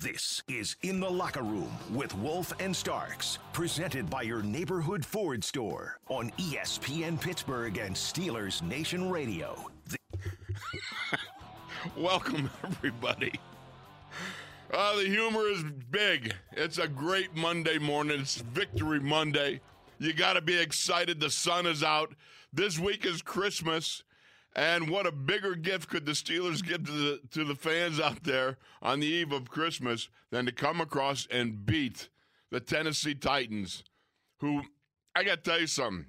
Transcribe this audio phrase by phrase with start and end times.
[0.00, 5.42] This is In the Locker Room with Wolf and Starks, presented by your neighborhood Ford
[5.42, 9.68] store on ESPN Pittsburgh and Steelers Nation Radio.
[11.96, 13.32] Welcome, everybody.
[14.72, 16.32] Uh, the humor is big.
[16.52, 18.20] It's a great Monday morning.
[18.20, 19.60] It's Victory Monday.
[19.98, 21.18] You got to be excited.
[21.18, 22.14] The sun is out.
[22.52, 24.04] This week is Christmas.
[24.56, 28.24] And what a bigger gift could the Steelers give to the to the fans out
[28.24, 32.08] there on the eve of Christmas than to come across and beat
[32.50, 33.84] the Tennessee Titans,
[34.40, 34.62] who
[35.14, 36.06] I got to tell you something.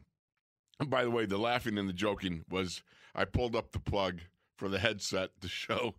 [0.80, 2.82] And by the way, the laughing and the joking was
[3.14, 4.22] I pulled up the plug
[4.58, 5.96] for the headset to show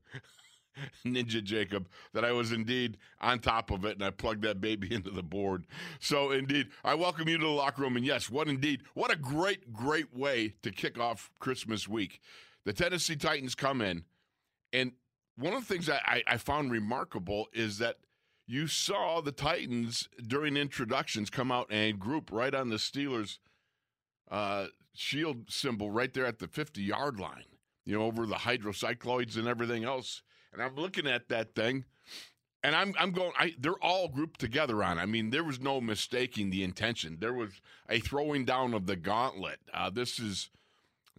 [1.06, 4.92] Ninja Jacob that I was indeed on top of it and I plugged that baby
[4.94, 5.66] into the board.
[6.00, 7.96] So, indeed, I welcome you to the locker room.
[7.96, 12.20] And yes, what indeed, what a great, great way to kick off Christmas week.
[12.64, 14.04] The Tennessee Titans come in,
[14.72, 14.92] and
[15.36, 17.96] one of the things I, I found remarkable is that
[18.46, 23.38] you saw the Titans during introductions come out and group right on the Steelers'
[24.30, 27.44] uh, shield symbol right there at the 50 yard line,
[27.86, 30.22] you know, over the hydrocycloids and everything else.
[30.52, 31.84] And I'm looking at that thing,
[32.62, 33.32] and I'm I'm going.
[33.38, 34.98] I, they're all grouped together on.
[34.98, 37.18] I mean, there was no mistaking the intention.
[37.20, 39.60] There was a throwing down of the gauntlet.
[39.72, 40.50] Uh, this is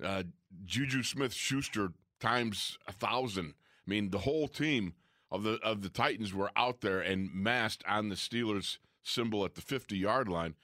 [0.03, 0.23] uh,
[0.65, 3.53] Juju Smith Schuster times a thousand.
[3.87, 4.93] I mean, the whole team
[5.31, 9.55] of the of the Titans were out there and massed on the Steelers symbol at
[9.55, 10.55] the 50 yard line.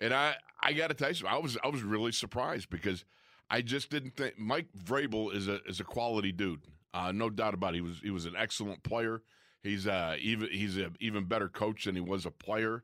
[0.00, 3.04] And I I got to tell you, I was I was really surprised because
[3.50, 6.60] I just didn't think Mike Vrabel is a is a quality dude.
[6.92, 7.76] Uh, no doubt about it.
[7.76, 9.22] He was he was an excellent player.
[9.62, 12.82] He's uh, even he's an even better coach than he was a player.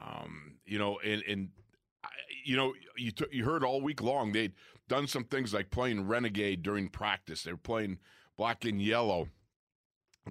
[0.00, 1.48] Um, you know, and and
[2.44, 4.54] you know you t- you heard all week long they'd
[4.88, 7.42] done some things like playing renegade during practice.
[7.42, 7.98] They were playing
[8.36, 9.28] black and yellow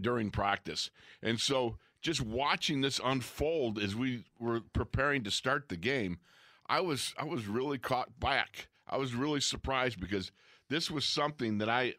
[0.01, 0.89] during practice,
[1.21, 6.19] and so just watching this unfold as we were preparing to start the game,
[6.67, 8.67] I was I was really caught back.
[8.87, 10.31] I was really surprised because
[10.69, 11.95] this was something that I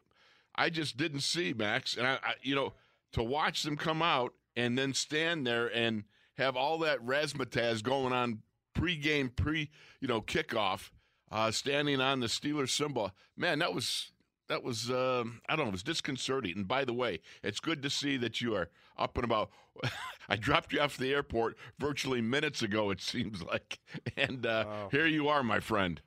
[0.55, 1.95] I just didn't see, Max.
[1.95, 2.73] And I, I, you know,
[3.13, 6.03] to watch them come out and then stand there and
[6.37, 8.41] have all that razzmatazz going on
[8.73, 10.91] pre-game, pre, you know, kickoff,
[11.31, 13.11] uh, standing on the Steelers symbol.
[13.37, 14.11] Man, that was
[14.47, 16.57] that was uh, I don't know, it was disconcerting.
[16.57, 19.51] And by the way, it's good to see that you are up and about.
[20.29, 22.89] I dropped you off the airport virtually minutes ago.
[22.89, 23.79] It seems like,
[24.17, 24.89] and uh, wow.
[24.91, 26.01] here you are, my friend.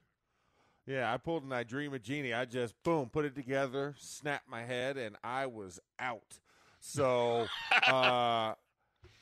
[0.86, 2.34] Yeah, I pulled an I Dream a Jeannie.
[2.34, 6.40] I just boom, put it together, snapped my head, and I was out.
[6.80, 7.46] So,
[7.86, 8.54] uh,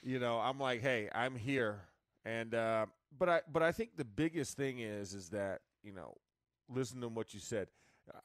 [0.02, 1.80] you know, I'm like, hey, I'm here,
[2.24, 2.86] and uh,
[3.18, 6.14] but I but I think the biggest thing is is that you know,
[6.68, 7.68] listen to what you said.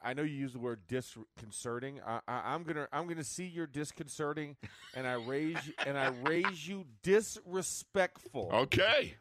[0.02, 2.00] I know you use the word disconcerting.
[2.04, 4.56] I, I, am gonna I'm gonna see you're disconcerting,
[4.94, 8.50] and I raise and I raise you disrespectful.
[8.52, 9.14] Okay.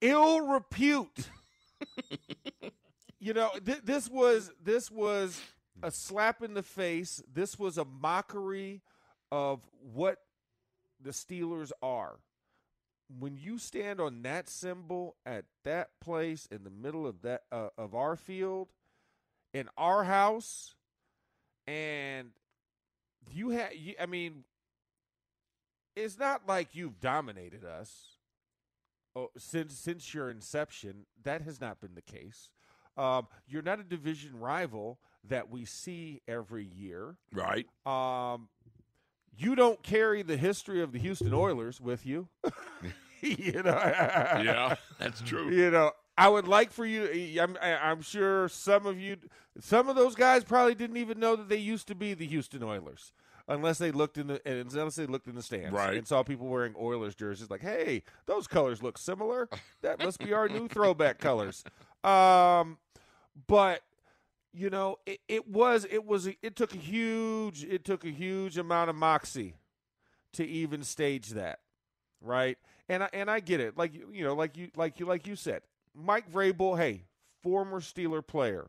[0.00, 1.30] Ill repute.
[3.26, 5.40] you know, th- this was this was
[5.82, 7.20] a slap in the face.
[7.34, 8.82] This was a mockery
[9.32, 10.18] of what
[11.02, 12.20] the Steelers are.
[13.18, 17.70] When you stand on that symbol at that place in the middle of that uh,
[17.76, 18.68] of our field,
[19.52, 20.76] in our house,
[21.66, 22.30] and
[23.32, 24.44] you have, I mean,
[25.96, 28.18] it's not like you've dominated us
[29.16, 31.06] oh, since since your inception.
[31.24, 32.50] That has not been the case.
[32.96, 34.98] Um, you're not a division rival
[35.28, 37.16] that we see every year.
[37.32, 37.66] Right.
[37.84, 38.48] Um,
[39.36, 42.28] you don't carry the history of the Houston Oilers with you.
[43.20, 43.74] you know.
[43.74, 45.50] yeah, that's true.
[45.50, 47.40] You know, I would like for you.
[47.40, 49.16] I'm, I'm sure some of you,
[49.60, 52.62] some of those guys probably didn't even know that they used to be the Houston
[52.62, 53.12] Oilers,
[53.48, 55.96] unless they looked in the unless they looked in the stands right.
[55.96, 57.50] and saw people wearing Oilers jerseys.
[57.50, 59.48] Like, hey, those colors look similar.
[59.82, 61.62] That must be our new throwback colors.
[62.02, 62.78] Um,
[63.46, 63.82] but
[64.52, 68.56] you know, it, it was it was it took a huge it took a huge
[68.56, 69.56] amount of moxie
[70.32, 71.60] to even stage that,
[72.20, 72.58] right?
[72.88, 73.76] and I, and I get it.
[73.76, 75.62] Like you know, like you like you like you said,
[75.94, 77.04] Mike Vrabel, hey,
[77.42, 78.68] former Steeler player,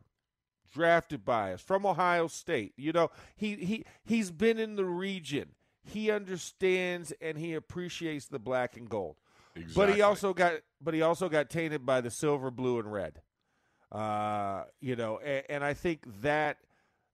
[0.72, 2.72] drafted by us from Ohio State.
[2.76, 5.50] You know, he he he's been in the region.
[5.84, 9.16] He understands and he appreciates the black and gold.
[9.54, 9.86] Exactly.
[9.86, 13.22] But he also got but he also got tainted by the silver, blue, and red.
[13.90, 16.58] Uh, you know, and, and I think that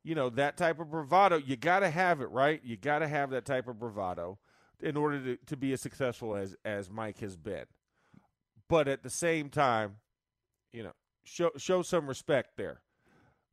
[0.02, 2.60] you know that type of bravado you got to have it right.
[2.64, 4.38] You got to have that type of bravado
[4.80, 7.64] in order to, to be as successful as as Mike has been.
[8.68, 9.96] But at the same time,
[10.72, 10.92] you know,
[11.24, 12.80] show show some respect there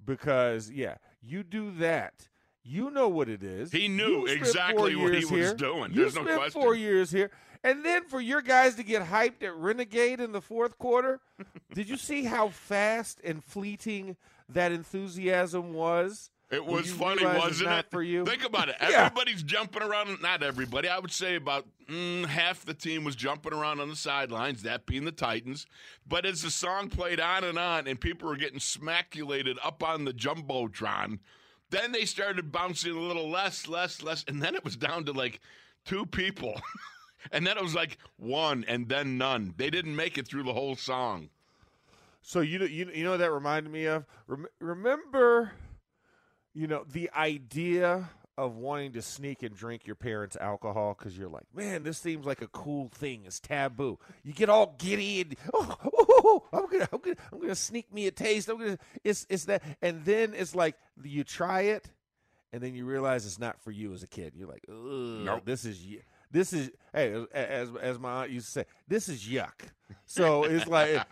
[0.04, 2.28] because yeah, you do that.
[2.64, 3.72] You know what it is.
[3.72, 5.54] He knew exactly what he was here.
[5.56, 5.92] doing.
[5.92, 6.62] You There's no spent question.
[6.62, 7.32] four years here,
[7.64, 11.20] and then for your guys to get hyped at Renegade in the fourth quarter,
[11.74, 14.16] did you see how fast and fleeting
[14.50, 16.30] that enthusiasm was?
[16.52, 17.86] It was funny, wasn't it?
[17.90, 18.26] for you?
[18.26, 18.76] Think about it.
[18.82, 19.06] Yeah.
[19.06, 20.22] Everybody's jumping around.
[20.22, 20.90] Not everybody.
[20.90, 24.86] I would say about mm, half the team was jumping around on the sidelines, that
[24.86, 25.66] being the Titans.
[26.06, 30.04] But as the song played on and on, and people were getting smaculated up on
[30.04, 31.20] the jumbotron,
[31.72, 35.12] then they started bouncing a little less, less, less, and then it was down to
[35.14, 35.40] like
[35.86, 36.62] two people.
[37.32, 39.54] and then it was like one, and then none.
[39.58, 41.30] They didn't make it through the whole song.
[42.22, 44.06] So you you you know that reminded me of.
[44.28, 45.54] Rem- remember,
[46.54, 48.10] you know, the idea
[48.42, 52.26] of wanting to sneak and drink your parents' alcohol because you're like, man, this seems
[52.26, 53.22] like a cool thing.
[53.26, 54.00] It's taboo.
[54.24, 57.56] You get all giddy and oh, oh, oh, oh, I'm gonna, I'm gonna, I'm gonna
[57.56, 58.50] sneak me a taste.
[58.50, 61.90] I'm gonna, it's, it's that, and then it's like you try it,
[62.52, 64.34] and then you realize it's not for you as a kid.
[64.36, 65.42] You're like, Ugh, Nope.
[65.46, 65.86] this is,
[66.32, 69.70] this is, hey, as as my aunt used to say, this is yuck.
[70.06, 71.06] So it's like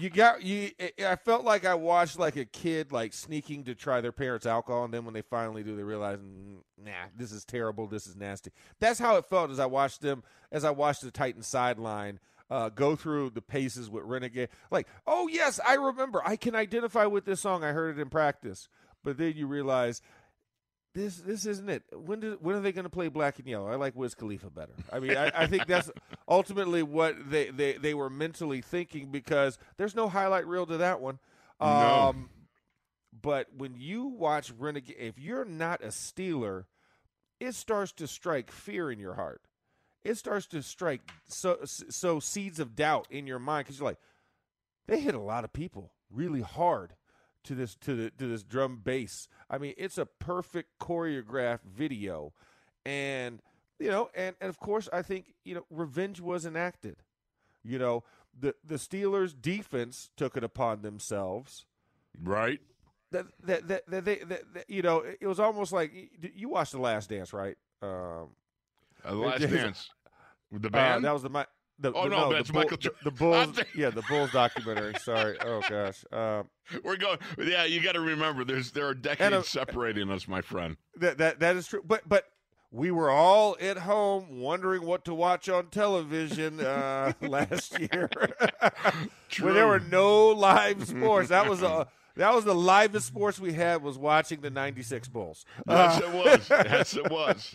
[0.00, 0.70] you got you.
[1.06, 4.84] I felt like I watched like a kid like sneaking to try their parents' alcohol,
[4.84, 7.86] and then when they finally do, they realize, "Mm, nah, this is terrible.
[7.86, 8.50] This is nasty.
[8.80, 12.20] That's how it felt as I watched them, as I watched the titan sideline.
[12.50, 14.50] Uh, go through the paces with Renegade.
[14.70, 16.20] Like, oh yes, I remember.
[16.24, 17.64] I can identify with this song.
[17.64, 18.68] I heard it in practice.
[19.04, 20.02] But then you realize
[20.94, 21.82] this this isn't it.
[21.92, 23.68] When do, when are they going to play Black and Yellow?
[23.68, 24.74] I like Wiz Khalifa better.
[24.92, 25.90] I mean, I, I think that's
[26.28, 31.00] ultimately what they, they, they were mentally thinking because there's no highlight reel to that
[31.00, 31.18] one.
[31.60, 31.66] No.
[31.66, 32.30] Um,
[33.22, 36.64] but when you watch Renegade, if you're not a Steeler,
[37.40, 39.42] it starts to strike fear in your heart.
[40.04, 44.00] It starts to strike so so seeds of doubt in your mind because you're like,
[44.88, 46.94] they hit a lot of people really hard
[47.44, 49.28] to this to the to this drum bass.
[49.50, 52.32] I mean, it's a perfect choreographed video,
[52.84, 53.40] and
[53.78, 56.96] you know, and and of course, I think you know, revenge was enacted.
[57.64, 58.04] You know,
[58.38, 61.66] the the Steelers' defense took it upon themselves
[62.22, 62.60] Right?
[63.10, 65.92] that that that, that they that, that- you know, it was almost like
[66.34, 67.56] you watched the Last Dance, right?
[67.82, 68.30] Um,
[69.04, 69.90] Uh, the last dance.
[70.52, 71.04] The uh, band?
[71.04, 71.44] that was the mi-
[71.82, 73.14] the, Oh, the, no, the that's Bull- Michael the, Jo- the I
[73.44, 74.94] Bulls, think- yeah, the Bulls documentary.
[75.02, 76.48] Sorry, oh gosh, um,
[76.82, 77.18] We're going.
[77.38, 78.44] Yeah, you got to remember.
[78.44, 80.76] There's there are decades a- separating us, my friend.
[80.96, 81.82] that that that is true.
[81.84, 82.26] But but
[82.70, 88.08] we were all at home wondering what to watch on television uh, last year,
[89.40, 91.28] when there were no live sports.
[91.28, 91.86] That was a
[92.16, 95.44] that was the livest sports we had was watching the '96 Bulls.
[95.68, 96.50] Yes, Uh, it was.
[96.50, 97.54] Yes, it was.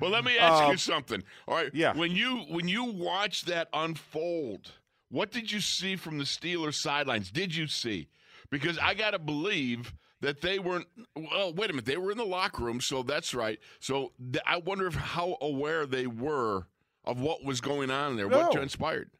[0.00, 1.22] But let me ask you Um, something.
[1.48, 1.70] All right.
[1.74, 1.94] yeah.
[1.94, 4.72] When you when you watch that unfold,
[5.10, 7.30] what did you see from the Steelers sidelines?
[7.30, 8.08] Did you see?
[8.50, 10.86] Because I got to believe that they weren't.
[11.16, 11.84] Well, wait a minute.
[11.84, 13.58] They were in the locker room, so that's right.
[13.80, 16.66] So th- I wonder if how aware they were
[17.04, 18.38] of what was going on there, No.
[18.42, 19.10] what transpired.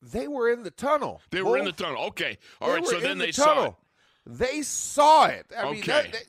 [0.00, 1.20] they were in the tunnel.
[1.30, 2.04] They were in the tunnel.
[2.06, 2.38] Okay.
[2.60, 2.86] All they right.
[2.86, 3.74] So then the they saw it.
[4.30, 5.46] They saw it.
[5.56, 6.10] I mean, that, Okay.
[6.12, 6.24] that-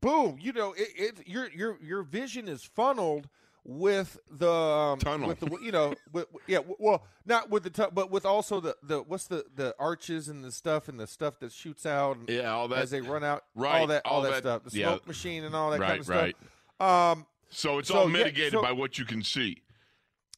[0.00, 0.38] boom.
[0.40, 3.28] You know, it, it your your your vision is funneled
[3.64, 5.26] with the um, Tunnel.
[5.26, 8.76] with the you know with, yeah well not with the tu- but with also the
[8.82, 12.28] the what's the the arches and the stuff and the stuff that shoots out and
[12.28, 12.80] Yeah, all that.
[12.80, 14.88] as they run out all Right, that all, all that, that- stuff the yeah.
[14.88, 16.36] smoke machine and all that right, kind of right.
[16.78, 17.12] stuff.
[17.16, 19.62] Um, So it's So, all yeah, mitigated so- by what you can see.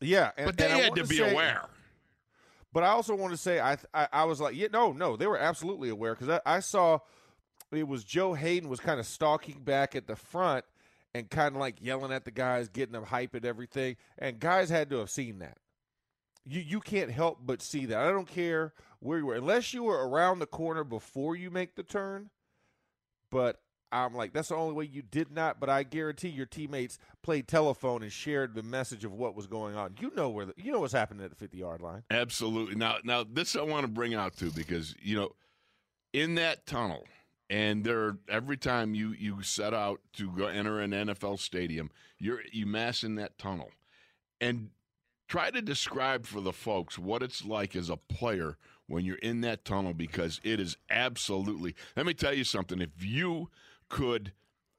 [0.01, 1.65] yeah, and, But they had to be say- aware.
[2.77, 5.27] But I also want to say I, I I was like yeah no no they
[5.27, 6.99] were absolutely aware because I, I saw
[7.73, 10.63] it was Joe Haden was kind of stalking back at the front
[11.15, 14.69] and kind of like yelling at the guys, getting them hype and everything, and guys
[14.69, 15.57] had to have seen that.
[16.45, 17.99] You you can't help but see that.
[17.99, 21.77] I don't care where you were unless you were around the corner before you make
[21.77, 22.29] the turn.
[23.31, 23.59] But
[23.93, 25.61] I'm like that's the only way you did not.
[25.61, 29.77] But I guarantee your teammates played telephone and shared the message of what was going
[29.77, 29.95] on.
[30.01, 32.03] You know where the, you know what's happening at the 50 yard line.
[32.11, 32.75] Absolutely.
[32.75, 35.31] Now, now this I want to bring out too because you know,
[36.13, 37.05] in that tunnel,
[37.49, 42.41] and there every time you you set out to go enter an NFL stadium, you're
[42.53, 43.71] you mass in that tunnel,
[44.41, 44.71] and
[45.29, 48.57] try to describe for the folks what it's like as a player
[48.89, 51.75] when you're in that tunnel because it is absolutely.
[51.97, 52.81] Let me tell you something.
[52.81, 53.51] If you
[53.89, 54.33] could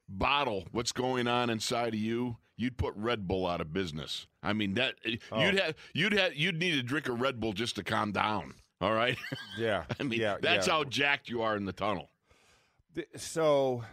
[0.08, 4.26] bottle what's going on inside of you, you'd put Red Bull out of business.
[4.42, 4.94] I mean that
[5.30, 5.40] Oh.
[5.44, 8.54] you'd have you'd have you'd need to drink a Red Bull just to calm down.
[8.80, 9.18] All right.
[9.58, 9.84] Yeah.
[9.98, 10.72] I mean yeah, that's yeah.
[10.74, 12.10] how jacked you are in the tunnel.
[13.16, 13.84] So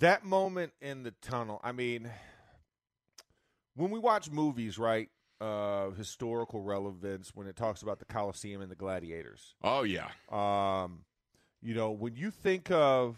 [0.00, 2.08] that moment in the tunnel i mean
[3.74, 5.08] when we watch movies right
[5.40, 10.08] uh historical relevance when it talks about the coliseum and the gladiators Oh yeah.
[10.30, 11.00] um
[11.62, 13.16] you know when you think of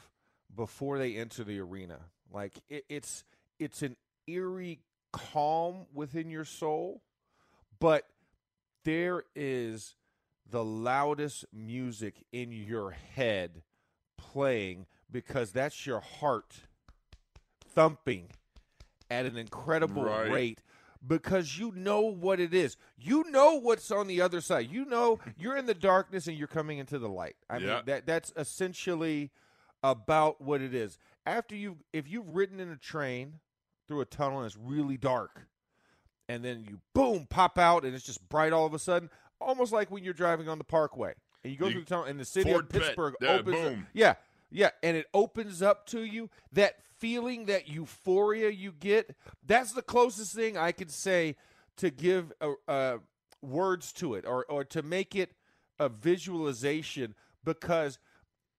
[0.54, 1.98] before they enter the arena
[2.32, 3.24] like it, it's
[3.58, 4.80] it's an eerie
[5.12, 7.02] calm within your soul
[7.78, 8.06] but
[8.84, 9.96] there is
[10.48, 13.62] the loudest music in your head
[14.18, 16.54] playing because that's your heart
[17.74, 18.28] thumping
[19.10, 20.30] at an incredible Right.
[20.30, 20.62] rate
[21.06, 22.76] because you know what it is.
[22.98, 24.70] You know what's on the other side.
[24.70, 27.36] You know you're in the darkness and you're coming into the light.
[27.48, 27.76] I Yeah.
[27.76, 29.30] mean that that's essentially
[29.82, 30.98] about what it is.
[31.26, 33.40] After you if you've ridden in a train
[33.88, 35.46] through a tunnel and it's really dark
[36.28, 39.10] and then you boom pop out and it's just bright all of a sudden,
[39.40, 42.04] almost like when you're driving on the parkway and you go You- through the tunnel
[42.04, 44.14] and the city Ford of Pittsburgh opens up- yeah,
[44.50, 46.28] yeah, and it opens up to you.
[46.52, 51.36] That feeling, that euphoria you get, that's the closest thing I could say
[51.78, 52.98] to give a, uh,
[53.42, 55.32] words to it or, or to make it
[55.78, 57.98] a visualization because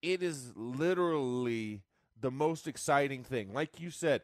[0.01, 1.81] it is literally
[2.19, 3.53] the most exciting thing.
[3.53, 4.21] Like you said,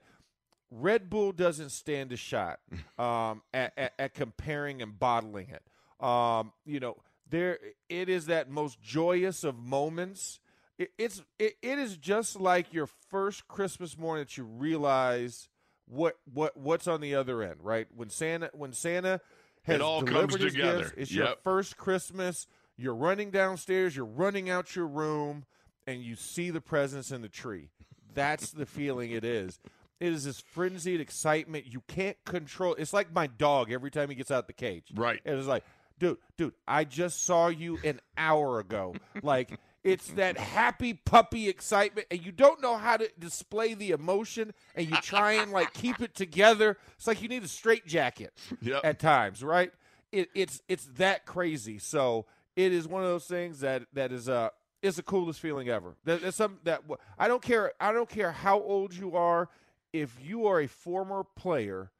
[0.70, 2.60] Red Bull doesn't stand a shot
[3.00, 5.64] um, at, at, at comparing and bottling it.
[6.06, 6.98] Um, you know,
[7.30, 7.58] there
[7.90, 10.40] it is that most joyous of moments.
[10.78, 15.50] It, it's it, it is just like your first Christmas morning that you realize
[15.88, 17.88] what what what's on the other end, right?
[17.96, 19.22] When Santa when Santa
[19.64, 20.80] has It all delivered comes his together.
[20.84, 22.48] gifts, it's your first Christmas.
[22.78, 25.46] You're running downstairs, you're running out your room,
[25.88, 27.70] and you see the presents in the tree.
[28.14, 29.60] That's the feeling it is.
[30.00, 32.76] It is this frenzied excitement you can't control.
[32.78, 34.86] It's like my dog every time he gets out the cage.
[34.94, 35.20] Right.
[35.26, 35.64] It was like,
[35.98, 38.94] dude, dude, I just saw you an hour ago.
[39.24, 44.54] Like it's that happy puppy excitement, and you don't know how to display the emotion,
[44.76, 46.78] and you try and like keep it together.
[46.98, 48.82] It's like you need a straitjacket Yep.
[48.84, 49.72] at times, right?
[50.12, 51.80] It, it's it's that crazy.
[51.80, 52.26] So
[52.56, 54.50] it is one of those things that that is uh
[54.88, 55.96] it's the coolest feeling ever.
[56.06, 56.84] That, that's something that
[57.18, 57.74] I don't care.
[57.80, 59.50] I don't care how old you are.
[59.94, 61.92] If you are a former player,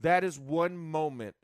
[0.00, 1.34] that is one moment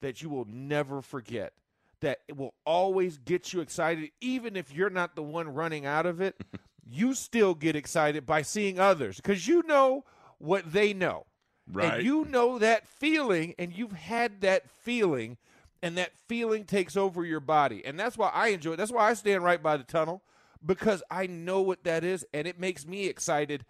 [0.00, 1.52] that you will never forget.
[2.00, 6.06] That it will always get you excited, even if you're not the one running out
[6.06, 6.40] of it.
[6.90, 10.04] you still get excited by seeing others because you know
[10.38, 11.26] what they know.
[11.70, 11.94] Right.
[11.94, 15.36] And you know that feeling, and you've had that feeling,
[15.82, 17.84] and that feeling takes over your body.
[17.84, 18.76] And that's why I enjoy it.
[18.76, 20.22] That's why I stand right by the tunnel
[20.64, 23.64] because I know what that is, and it makes me excited,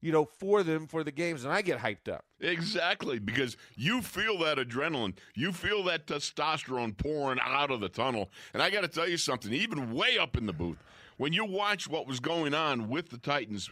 [0.00, 2.24] you know, for them for the games, and I get hyped up.
[2.40, 8.30] Exactly, because you feel that adrenaline, you feel that testosterone pouring out of the tunnel.
[8.52, 10.78] And I got to tell you something, even way up in the booth,
[11.16, 13.70] when you watch what was going on with the Titans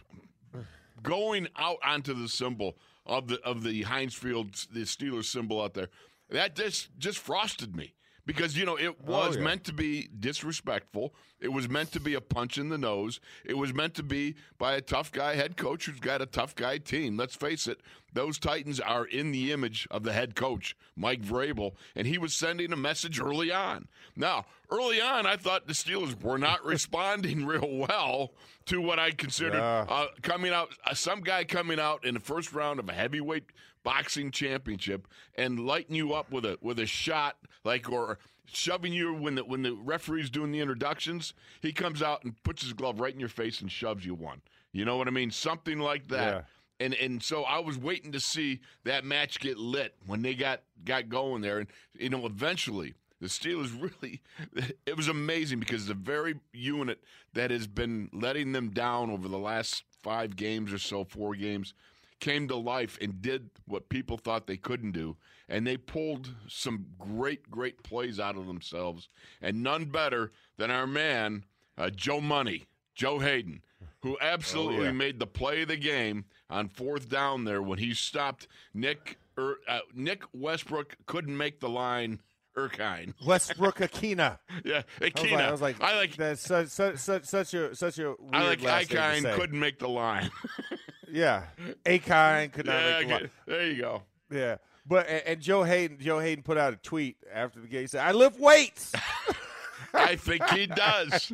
[1.03, 5.75] going out onto the symbol of the of the Heinz Field, the Steelers symbol out
[5.75, 5.89] there,
[6.29, 7.93] that just just frosted me.
[8.25, 9.43] Because you know it was yeah.
[9.43, 11.13] meant to be disrespectful.
[11.39, 13.19] It was meant to be a punch in the nose.
[13.43, 16.55] It was meant to be by a tough guy head coach who's got a tough
[16.55, 17.17] guy team.
[17.17, 17.81] Let's face it;
[18.13, 22.33] those Titans are in the image of the head coach, Mike Vrabel, and he was
[22.33, 23.87] sending a message early on.
[24.15, 28.31] Now, early on, I thought the Steelers were not responding real well
[28.65, 29.85] to what I considered Yeah.
[29.87, 30.69] uh, coming out.
[30.83, 33.43] Uh, some guy coming out in the first round of a heavyweight
[33.85, 39.13] boxing championship and lighting you up with a with a shot like or shoving you
[39.13, 42.99] when the when the referee's doing the introductions he comes out and puts his glove
[42.99, 44.41] right in your face and shoves you one.
[44.73, 45.31] You know what i mean?
[45.31, 46.33] Something like that.
[46.33, 46.85] Yeah.
[46.85, 50.63] and and so i was waiting to see that match get lit when they got
[50.83, 51.59] got going there.
[51.59, 54.21] And you know eventually the Steelers really,
[54.85, 57.01] it was amazing because the very unit
[57.33, 61.73] that has been letting them down over the last five games or so, four games,
[62.19, 65.17] came to life and did what people thought they couldn't do.
[65.47, 69.09] And they pulled some great, great plays out of themselves.
[69.41, 71.45] And none better than our man,
[71.77, 73.61] uh, Joe Money, Joe Haden,
[74.01, 74.91] who absolutely yeah.
[74.91, 79.17] made the play of the game on fourth down there when he stopped Nick.
[79.37, 82.19] Er, uh, Nick Westbrook couldn't make the line.
[82.57, 84.37] Erkine, Westbrook Ikhine.
[84.63, 85.31] yeah, I was Ikhine.
[85.31, 88.47] like, I was like, I like, that's such, such, such, such a such a I
[88.47, 89.33] like last name to Icon say.
[89.33, 90.31] couldn't make the line.
[91.11, 91.43] Yeah,
[91.85, 93.29] Akine could not yeah, make line.
[93.47, 94.01] there you go.
[94.31, 94.57] Yeah.
[94.87, 97.81] But and, and Joe Haden, Joe Haden put out a tweet after the game.
[97.81, 98.93] He said, "I lift weights."
[99.93, 101.31] I think he does.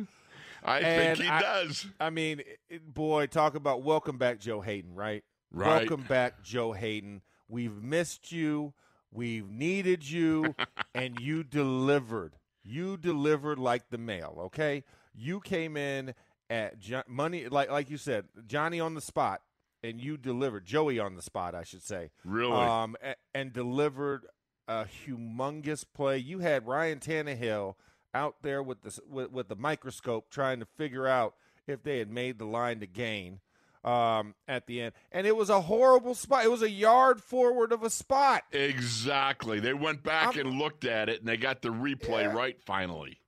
[0.64, 1.86] I And think he I- does.
[2.00, 5.24] I mean, it- boy, talk about welcome back, Joe Haden, right?
[5.50, 5.80] Right.
[5.80, 7.22] Welcome back, Joe Haden.
[7.48, 8.72] We've missed you.
[9.10, 10.54] We've needed you,
[10.94, 12.34] and you delivered.
[12.64, 14.36] You delivered like the mail.
[14.46, 16.14] Okay, you came in
[16.48, 19.42] at jo- money, like like you said, Johnny on the spot,
[19.82, 20.64] and you delivered.
[20.64, 22.10] Joey on the spot, I should say.
[22.24, 22.52] Really?
[22.52, 24.26] Um, a- and delivered
[24.68, 26.18] a humongous play.
[26.18, 27.74] You had Ryan Tannehill
[28.14, 31.34] out there with the with, with the microscope trying to figure out
[31.66, 33.40] if they had made the line to gain
[33.84, 36.44] um, at the end, and it was a horrible spot.
[36.44, 38.44] It was a yard forward of a spot.
[38.52, 39.58] exactly.
[39.60, 42.32] They went back I'm- and looked at it, and they got the replay Yeah.
[42.34, 43.18] right finally.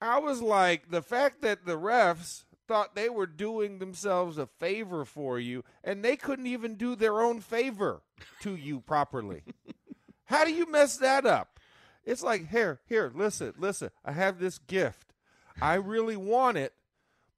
[0.00, 5.04] I was like, the fact that the refs thought they were doing themselves a favor
[5.04, 8.02] for you, and they couldn't even do their own favor
[8.42, 9.42] to you properly.
[10.26, 11.58] How do you mess that up?
[12.04, 13.90] It's like, here, here, listen, listen.
[14.04, 15.12] I have this gift.
[15.60, 16.72] I really want it,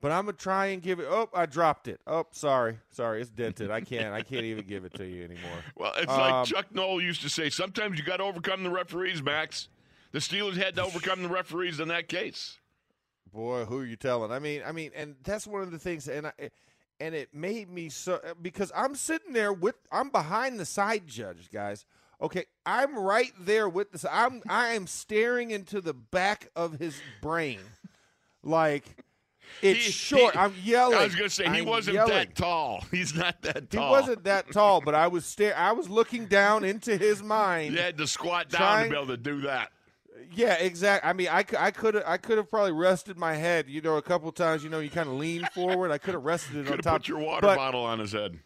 [0.00, 1.06] but I'm gonna try and give it.
[1.08, 2.00] Oh, I dropped it.
[2.06, 3.70] Oh, sorry, sorry, it's dented.
[3.70, 5.58] I can't, I can't even give it to you anymore.
[5.76, 8.70] Well, it's Um, like Chuck Noll used to say sometimes you got to overcome the
[8.70, 9.68] referees, Max.
[10.12, 12.58] The Steelers had to overcome the referees in that case.
[13.32, 14.32] Boy, who are you telling?
[14.32, 16.32] I mean, I mean, and that's one of the things, and I,
[17.00, 21.50] and it made me so because I'm sitting there with I'm behind the side judge,
[21.52, 21.84] guys.
[22.22, 24.08] Okay, I'm right there with the.
[24.14, 27.58] I'm I am staring into the back of his brain,
[28.42, 28.84] like
[29.60, 30.32] it's He- short.
[30.32, 30.96] he- I'm yelling.
[30.98, 32.12] I was going to say he I'm wasn't yelling.
[32.14, 32.82] that tall.
[32.90, 33.84] He's not that tall.
[33.86, 35.54] He wasn't that tall, but I was stare.
[35.56, 37.74] I was looking down into his mind.
[37.74, 39.70] You had to squat down Trying- to be able to do that.
[40.32, 41.08] Yeah, exactly.
[41.08, 43.96] I mean, I, I could have I could have probably rested my head, you know,
[43.96, 44.64] a couple times.
[44.64, 45.90] You know, you kind of lean forward.
[45.90, 46.98] I could have rested it on top.
[47.00, 48.38] put your water but, bottle on his head.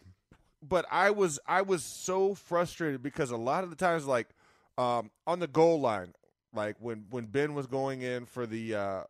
[0.61, 4.29] But I was I was so frustrated because a lot of the times, like
[4.77, 6.13] um, on the goal line,
[6.53, 9.03] like when when Ben was going in for the uh,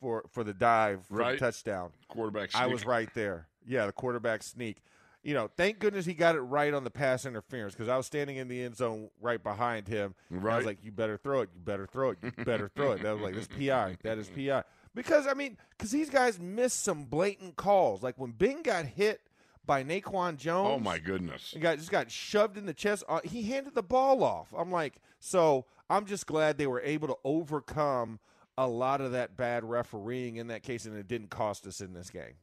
[0.00, 1.32] for for the dive for Right.
[1.32, 2.54] the touchdown, Quarterback.
[2.54, 3.46] I was right there.
[3.66, 4.82] Yeah, the quarterback sneak.
[5.22, 8.06] You know, thank goodness he got it right on the pass interference because I was
[8.06, 10.14] standing in the end zone right behind him.
[10.30, 11.50] And I was like, "You better throw it.
[11.54, 12.18] You better throw it.
[12.22, 13.98] You better throw it." That was like, "This PI.
[14.02, 14.62] That is PI."
[14.94, 18.02] Because I mean, because these guys missed some blatant calls.
[18.02, 19.20] Like when Ben got hit
[19.66, 20.70] by Naquan Jones.
[20.72, 21.50] Oh my goodness.
[21.52, 23.04] He got just got shoved in the chest.
[23.08, 24.52] Uh, he handed the ball off.
[24.56, 28.18] I'm like, so I'm just glad they were able to overcome
[28.56, 31.92] a lot of that bad refereeing in that case, and it didn't cost us in
[31.92, 32.34] this game.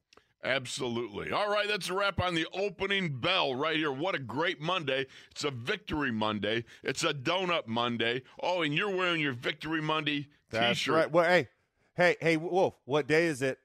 [0.46, 1.32] Absolutely.
[1.32, 3.92] All right, that's a wrap on the opening bell right here.
[3.92, 5.08] What a great Monday.
[5.32, 6.66] It's a victory Monday.
[6.84, 8.22] It's a donut Monday.
[8.42, 10.96] Oh, and you're wearing your victory Monday That's t-shirt.
[10.96, 11.12] right.
[11.12, 11.48] Well, hey,
[11.96, 12.76] hey, hey, Wolf.
[12.86, 13.58] What day is it?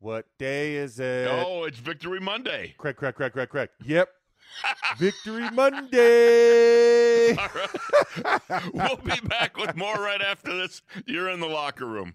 [0.00, 1.28] What day is it?
[1.30, 2.74] Oh, it's victory Monday.
[2.78, 3.68] Craig, Craig, Craig, Craig, Craig.
[3.84, 4.08] Yep.
[4.98, 7.34] Victory Monday.
[7.36, 8.62] All right.
[8.74, 10.82] we'll be back with more right after this.
[11.06, 12.14] You're in the locker room.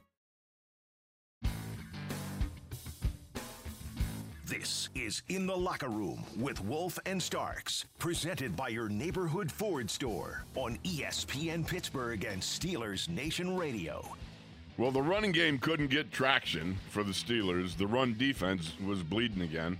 [5.11, 10.45] is In the Locker Room with Wolf and Starks, presented by your neighborhood Ford store
[10.55, 14.05] on ESPN Pittsburgh and Steelers Nation Radio.
[14.77, 17.75] Well, the running game couldn't get traction for the Steelers.
[17.75, 19.77] The run defense was bleeding again.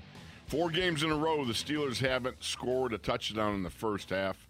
[0.47, 4.49] Four games in a row, the Steelers haven't scored a touchdown in the first half.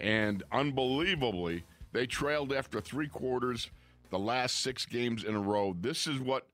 [0.00, 1.62] And unbelievably,
[1.92, 3.70] they trailed after three quarters
[4.10, 5.76] the last six games in a row.
[5.80, 6.48] This is what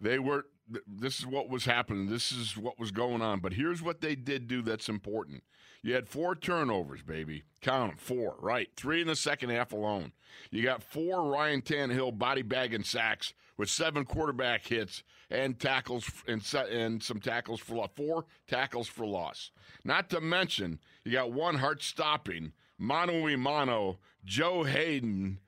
[0.00, 0.46] they were.
[0.70, 2.06] Th- This is what was happening.
[2.08, 3.40] This is what was going on.
[3.40, 5.42] But here's what they did do that's important.
[5.82, 7.44] You had four turnovers, baby.
[7.60, 8.68] Count them, four, right?
[8.76, 10.12] Three in the second half alone.
[10.50, 16.42] You got four Ryan Tannehill body bagging sacks with seven quarterback hits and tackles and,
[16.70, 17.90] and some tackles for loss.
[17.94, 19.50] Four tackles for loss.
[19.84, 25.38] Not to mention, you got one heart stopping, mano a mano, Joe Haden,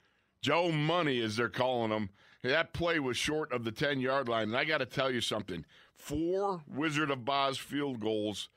[0.41, 2.11] Joe Money, as they're calling him.
[2.43, 4.45] That play was short of the 10 yard line.
[4.49, 8.49] And I got to tell you something four Wizard of Boz field goals.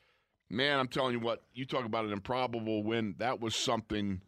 [0.48, 3.14] Man, I'm telling you what, you talk about an improbable win.
[3.18, 4.20] That was something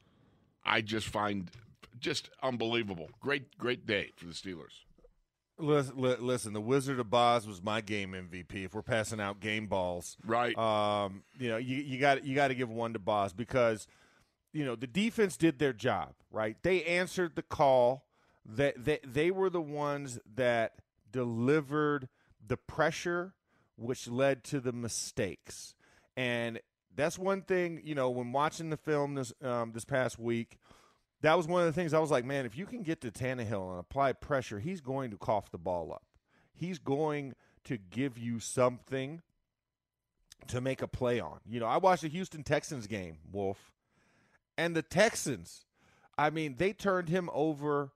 [0.65, 1.51] I just find
[1.99, 3.11] just unbelievable.
[3.21, 4.85] Great, great day for the Steelers.
[5.57, 8.65] Listen, listen, the Wizard of Boz was my game MVP.
[8.65, 10.57] If we're passing out game balls, Right.
[10.59, 13.87] Um, you know, you you got you got to give one to Boz because
[14.53, 16.15] you know the defense did their job.
[16.33, 18.05] Right, they answered the call.
[18.47, 20.81] That they, they were the ones that
[21.11, 22.09] delivered
[22.47, 23.35] the pressure,
[23.77, 25.75] which led to the mistakes.
[26.17, 26.61] And
[26.95, 27.81] that's one thing.
[27.83, 30.59] You know, when watching the film this um, this past week
[31.25, 33.11] that was one of the things I was like, man, if you can get to
[33.11, 36.05] Tannehill and apply pressure, he's going to cough the ball up.
[36.53, 37.33] He's going
[37.65, 39.23] to give you something
[40.49, 41.41] to make a play on.
[41.49, 43.73] You know, I watched the Houston Texans game, Wolf,
[44.59, 45.65] and the Texans,
[46.19, 47.93] I mean, they turned him over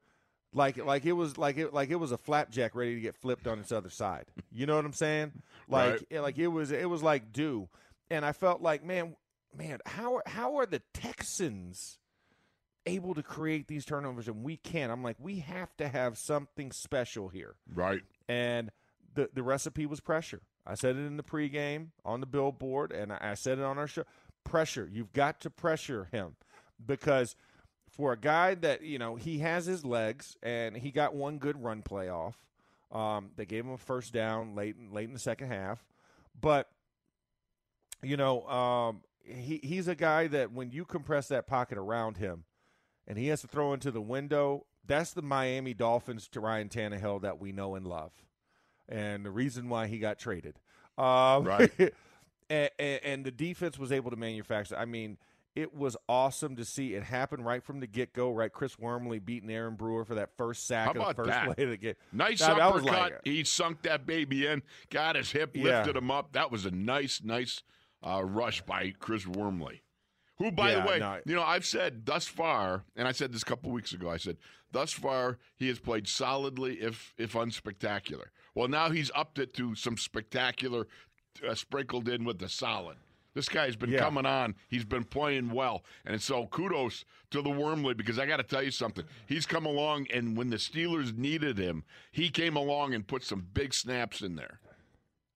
[0.52, 3.46] like like it was like it like it was a flapjack ready to get flipped
[3.46, 4.26] on its other side.
[4.52, 5.32] You know what I'm saying?
[5.70, 6.22] Like Right.
[6.22, 7.68] like it was it was like do.
[8.10, 9.16] And I felt like, man,
[9.54, 11.98] man, how how are the Texans
[12.86, 14.90] able to create these turnovers and we can't?
[14.90, 17.54] I'm like, we have to have something special here.
[17.74, 18.00] right.
[18.28, 18.70] And
[19.14, 20.40] the the recipe was pressure.
[20.66, 23.76] I said it in the pregame on the billboard, and I I said it on
[23.78, 24.04] our show.
[24.44, 24.88] Pressure.
[24.90, 26.36] You've got to pressure him
[26.84, 27.36] because
[27.98, 31.62] for a guy that you know he has his legs, and he got one good
[31.62, 32.36] run play off.
[32.92, 35.84] Um, they gave him a first down late in- late in the second half,
[36.40, 36.70] but
[38.02, 42.44] you know um, he he's a guy that when you compress that pocket around him,
[43.06, 44.64] and he has to throw into the window.
[44.86, 48.12] That's the Miami Dolphins to Ryan Tannehill that we know and love,
[48.88, 50.60] and the reason why he got traded.
[50.96, 51.70] Um, Right.
[52.48, 54.76] and, and the defense was able to manufacture.
[54.76, 55.18] I mean,
[55.58, 58.30] it was awesome to see it happen right from the get go.
[58.30, 61.54] Right, Chris Wormley beating Aaron Brewer for that first sack How of the first that?
[61.54, 61.94] play of the game.
[62.12, 62.84] Nice was uppercut.
[62.84, 65.78] like- he sunk that baby in, got his hip, Yeah.
[65.78, 66.32] lifted him up.
[66.32, 67.62] That was a nice, nice
[68.06, 69.82] uh, rush by Chris Wormley.
[70.36, 71.20] Who, by Yeah, the way, no.
[71.26, 74.08] you know, I've said thus far, and I said this a couple weeks ago.
[74.08, 74.36] I said
[74.70, 78.26] thus far he has played solidly, if if unspectacular.
[78.54, 80.86] Well, now he's upped it to some spectacular,
[81.44, 82.98] uh, sprinkled in with the solid.
[83.38, 84.00] This guy's been Yeah.
[84.00, 84.56] coming on.
[84.66, 88.64] He's been playing well, and so kudos to the Wormley because I got to tell
[88.64, 89.04] you something.
[89.26, 93.46] He's come along, and when the Steelers needed him, he came along and put some
[93.54, 94.58] big snaps in there.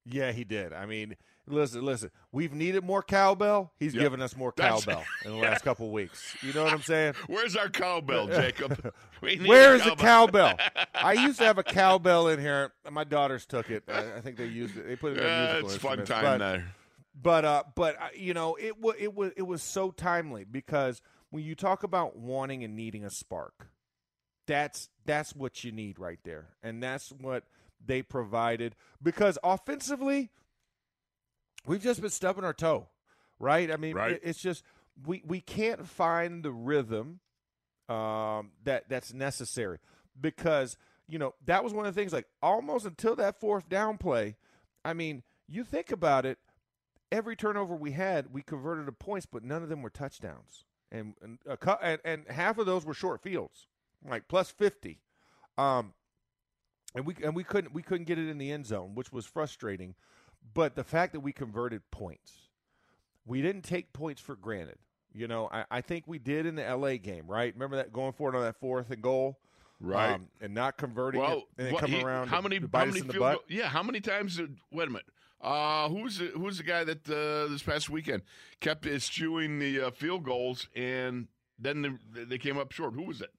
[0.05, 0.73] Yeah, he did.
[0.73, 1.15] I mean,
[1.47, 2.11] listen, listen.
[2.33, 3.73] We've needed more cowbell.
[3.79, 4.03] He's Yep.
[4.03, 6.37] given us more cowbell in the last couple weeks.
[6.43, 7.15] You know what I'm saying?
[7.29, 8.93] Where's our cowbell, Jacob?
[9.21, 10.59] We need Where the cowbell.
[10.93, 12.73] I used to have a cowbell in here.
[12.91, 13.85] My daughters took it.
[13.89, 14.89] I, think they used it.
[14.89, 16.75] They put it in their Yeah, musical it's fun time But- there.
[17.15, 21.03] But uh, but uh, you know, it was it was it was so timely because
[21.31, 23.69] when you talk about wanting and needing a spark,
[24.47, 27.45] that's that's what you need right there, and that's what
[27.85, 28.75] they provided.
[29.03, 30.31] Because offensively,
[31.67, 32.89] we've just been stubbing our toe,
[33.39, 33.71] right?
[33.71, 34.13] I mean, Right.
[34.13, 34.63] it- it's just
[35.07, 37.21] we we can't find the rhythm
[37.89, 39.79] um, that that's necessary
[40.19, 40.77] because
[41.09, 42.13] you know that was one of the things.
[42.13, 44.37] Like almost until that fourth down play,
[44.85, 46.39] I mean, you think about it.
[47.13, 51.15] Every turnover we had, we converted to points, but none of them were touchdowns, and
[51.23, 53.67] and a, cou- and, and half of those were short fields,
[54.09, 54.99] like plus fifty.
[55.59, 55.93] Um,
[56.95, 59.27] and we and we couldn't we couldn't get it in the end zone, which was
[59.27, 59.95] frustrating.
[60.55, 62.33] But the fact that we converted points,
[63.27, 64.79] we didn't take points for granted.
[65.15, 67.53] You know, I, I think we did in the LA game, right?
[67.53, 69.39] Remember that going for it on that fourth and goal,
[69.79, 70.13] Right.
[70.15, 72.29] Um, and not converting well, it, and then what- coming he- around.
[72.29, 72.59] How many?
[72.61, 73.35] to How many us in the field butt.
[73.35, 73.69] goal- Yeah.
[73.69, 74.37] How many times?
[74.37, 75.05] Did, wait a minute.
[75.43, 78.23] Uh, who's the, who's the guy that uh, this past weekend
[78.61, 81.27] kept eschewing the uh, field goals and
[81.59, 82.95] then the, they came up short?
[82.95, 83.31] Who was it?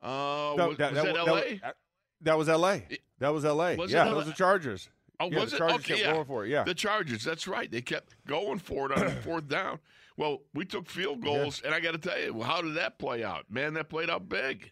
[0.00, 1.58] Uh, No, was, was that, wa- L.A.?
[1.62, 1.76] That,
[2.22, 2.82] that was L.A.
[3.18, 3.76] That was L.A.
[3.76, 4.88] Was yeah, those are Chargers.
[5.20, 5.58] Oh, yeah, was the it?
[5.58, 6.12] Chargers okay, kept yeah.
[6.12, 6.50] going for it.
[6.50, 7.24] Yeah, The Chargers.
[7.24, 7.68] That's right.
[7.68, 9.80] They kept going for it on fourth down.
[10.16, 13.22] Well, we took field goals, and I got to tell you, how did that play
[13.24, 13.46] out?
[13.50, 14.70] Man, that played out big.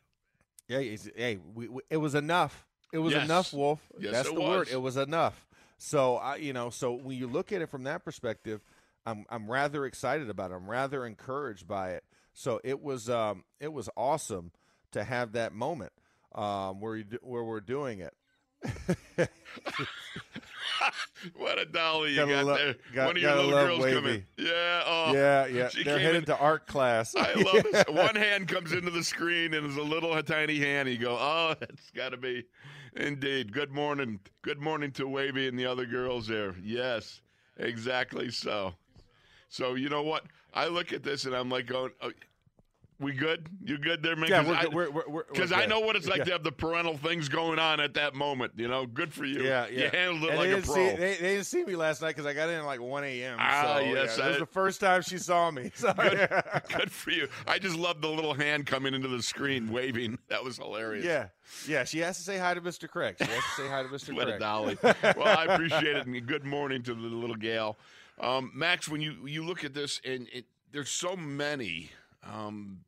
[0.69, 2.65] Yeah, hey, we, we, it was enough.
[2.93, 3.25] It was Yes.
[3.25, 3.81] enough, Wolf.
[3.99, 4.59] Yes, That's it the word.
[4.67, 4.73] was.
[4.73, 5.46] It was enough.
[5.79, 8.61] So I, you know, so when you look at it from that perspective,
[9.05, 10.55] I'm I'm rather excited about it.
[10.55, 12.05] I'm rather encouraged by it.
[12.33, 14.53] So it was um it was awesome
[14.93, 15.93] to have that moment
[16.35, 18.15] um where you do, where we're doing it.
[21.35, 22.75] What a dolly you Gotta got lo- there.
[22.95, 23.81] got- One of your little girls.
[23.81, 24.25] Wavy.
[24.37, 24.83] Yeah.
[24.87, 25.71] Oh, yeah, yeah.
[25.85, 27.15] They're headed in- to art class.
[27.17, 27.85] I love this.
[27.89, 30.89] One hand comes into the screen and is a little tiny hand.
[30.89, 32.45] And You go, oh, that's got to be,
[32.97, 33.53] indeed.
[33.53, 36.55] Good morning, good morning to Wavy and the other girls there.
[36.63, 37.21] Yes,
[37.57, 38.75] exactly so.
[39.49, 40.25] So you know what?
[40.55, 42.13] I look at this and I'm like going, oh,
[42.99, 43.47] We good?
[43.63, 44.31] You good there, man?
[44.31, 45.25] Yeah, 'Cause we're I- good.
[45.31, 46.25] Because I know what it's like Yeah.
[46.25, 48.55] to have the parental things going on at that moment.
[48.57, 49.43] You know, good for you.
[49.43, 49.85] Yeah, yeah.
[49.85, 50.75] You handled it And like a pro.
[50.75, 53.05] See, they, they didn't see me last night because I got in at like 1
[53.05, 53.37] a.m.
[53.39, 55.71] Ah, so, yes, yeah, I- It was the first time she saw me.
[55.77, 56.61] So, yeah.
[56.75, 57.29] good for you.
[57.47, 60.19] I just love the little hand coming into the screen waving.
[60.29, 61.05] That was hilarious.
[61.05, 61.29] yeah,
[61.69, 61.85] yeah.
[61.85, 62.89] She has to say hi to Mr.
[62.89, 63.17] Craig.
[63.19, 64.15] She has to say hi to Mr.
[64.15, 64.79] What a dolly.
[64.83, 67.77] well, I appreciate it, and good morning to the little gal.
[68.21, 71.91] Um, Max, when you you look at this, and it, there's so many
[72.33, 72.81] um,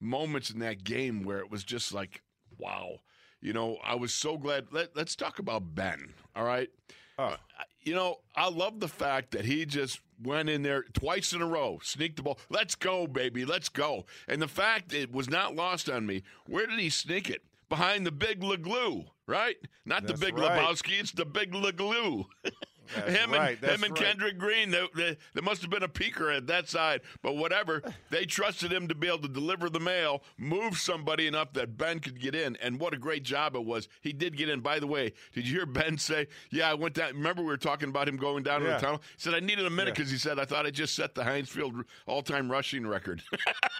[0.00, 2.22] moments in that game where it was just like,
[2.58, 2.96] wow.
[3.40, 4.68] You know, I was so glad.
[4.70, 6.14] Let, let's talk about Ben.
[6.34, 6.70] All right.
[7.18, 7.36] Oh.
[7.82, 11.46] You know, I love the fact that he just went in there twice in a
[11.46, 12.38] row, sneaked the ball.
[12.48, 13.44] Let's go, baby.
[13.44, 14.06] Let's go.
[14.28, 16.22] And the fact it was not lost on me.
[16.46, 17.42] Where did he sneak it?
[17.68, 19.56] Behind the big Leglue, right?
[19.84, 20.60] Not the big right.
[20.60, 21.00] Lebowski.
[21.00, 22.24] It's the big Leglue.
[22.94, 24.08] That's him right, and him and right.
[24.08, 24.70] Kendrick Green.
[24.70, 27.82] They, they, there must have been a peeker at that side, but whatever.
[28.10, 32.00] They trusted him to be able to deliver the mail, move somebody enough that Ben
[32.00, 33.88] could get in, and what a great job it was.
[34.00, 34.60] He did get in.
[34.60, 37.56] By the way, did you hear Ben say, "Yeah, I went down." Remember we were
[37.56, 39.02] talking about him going down to the tunnel.
[39.16, 39.94] He said, "I needed a minute Yeah.
[39.94, 41.74] because he said I thought I just set the Heinz Field
[42.06, 43.22] all-time rushing record."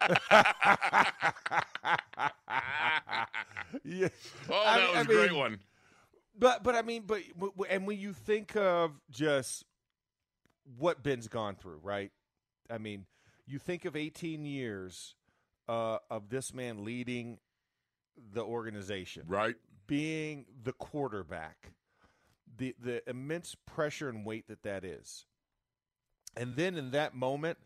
[3.85, 4.09] Yeah.
[4.51, 5.59] oh, I- that was I a great one.
[6.37, 7.21] But but I mean, but
[7.69, 9.65] and when you think of just
[10.79, 12.11] what Ben's gone through, right?
[12.71, 13.07] I mean,
[13.47, 15.15] you think of 18 years
[15.69, 17.39] uh, of this man leading
[18.33, 19.57] the organization, Right.
[19.87, 21.73] being the quarterback,
[22.57, 25.27] the the immense pressure and weight that that is,
[26.37, 27.59] and then in that moment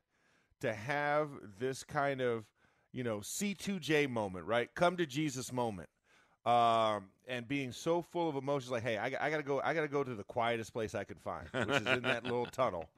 [0.61, 1.29] to have
[1.59, 2.45] this kind of
[2.93, 4.75] you know C2J moment, right?
[4.75, 5.89] Come to Jesus moment.
[6.47, 9.89] Um, and being so full of emotions, like, hey, I, I gotta go, I gotta
[9.89, 12.89] go to the quietest place I could find, which is in that little tunnel,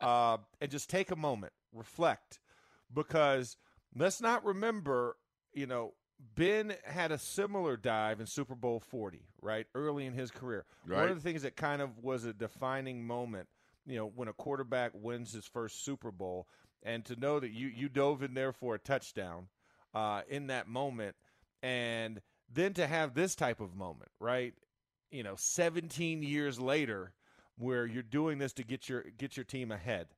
[0.00, 2.40] uh, and just take a moment, reflect,
[2.92, 3.56] because
[3.94, 5.16] let's not remember,
[5.52, 5.92] you know,
[6.34, 9.66] Ben had a similar dive in Super Bowl 40, right?
[9.74, 10.64] Early in his career.
[11.00, 13.46] One of the things that kind of was a defining moment,
[13.86, 16.48] you know, when a quarterback wins his first Super Bowl,
[16.82, 19.48] and to know that you, you dove in there for a touchdown
[19.94, 21.14] uh, in that moment,
[21.62, 22.20] and
[22.52, 24.54] then to have this type of moment, right?
[25.10, 27.12] You know, 17 years later,
[27.58, 30.08] where you're doing this to get your get your team ahead.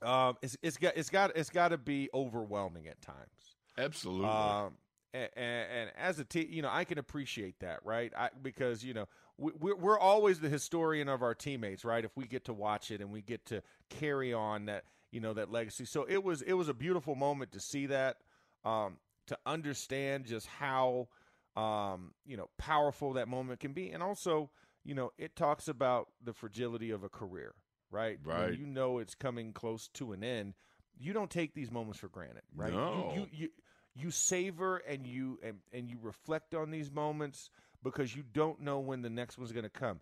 [0.00, 3.56] Um, it's it's got it's got it's got to be overwhelming at times.
[3.78, 4.28] Absolutely.
[4.28, 4.74] Um,
[5.14, 8.12] and, and as a team, you know, I can appreciate that, right?
[8.16, 12.04] I, because you know, we, we're we're always the historian of our teammates, right?
[12.04, 15.34] If we get to watch it and we get to carry on that, you know,
[15.34, 15.84] that legacy.
[15.84, 18.18] So it was it was a beautiful moment to see that,
[18.64, 18.96] um,
[19.26, 21.08] to understand just how,
[21.56, 24.50] um, you know, powerful that moment can be, and also,
[24.84, 27.54] you know, it talks about the fragility of a career,
[27.90, 28.18] right?
[28.24, 28.58] When Right.
[28.58, 30.54] you know it's coming close to an end.
[30.98, 32.72] You don't take these moments for granted, right?
[32.72, 33.12] No.
[33.14, 33.48] You, you, you
[33.94, 37.50] you savor and you and, and you reflect on these moments
[37.82, 40.00] because you don't know when the next one's going to come.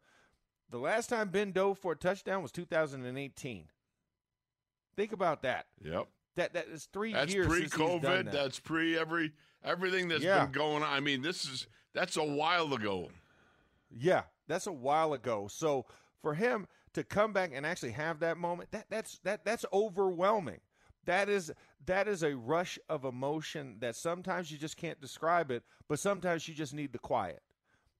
[0.71, 3.65] The last time Ben dove for a touchdown was 2018.
[4.97, 5.67] Think about that.
[5.83, 6.09] yep.
[6.37, 8.03] That that is three That's years done pre-COVID.
[8.03, 8.33] that.
[8.33, 9.33] That's pre every
[9.65, 10.45] everything that's Yeah.
[10.45, 10.93] been going on.
[10.93, 13.11] I mean, this is that's a while ago.
[13.91, 15.49] Yeah, that's a while ago.
[15.51, 15.87] So
[16.23, 20.61] for him to come back and actually have that moment, that that's that that's overwhelming.
[21.07, 21.53] That is
[21.87, 26.47] that is a rush of emotion that sometimes you just can't describe it, but sometimes
[26.47, 27.43] you just need the quiet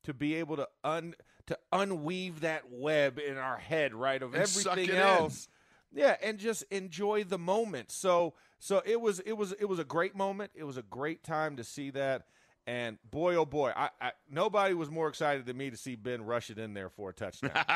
[0.05, 1.15] to be able to un
[1.47, 5.47] to unweave that web in our head, right, of And everything else.
[5.47, 5.53] in.
[5.93, 7.91] Yeah, and just enjoy the moment.
[7.91, 10.53] So so it was it was it was a great moment.
[10.55, 12.27] It was a great time to see that.
[12.67, 16.23] And boy, oh boy, I, I nobody was more excited than me to see Ben
[16.23, 17.51] rush it in there for a touchdown.
[17.57, 17.73] uh,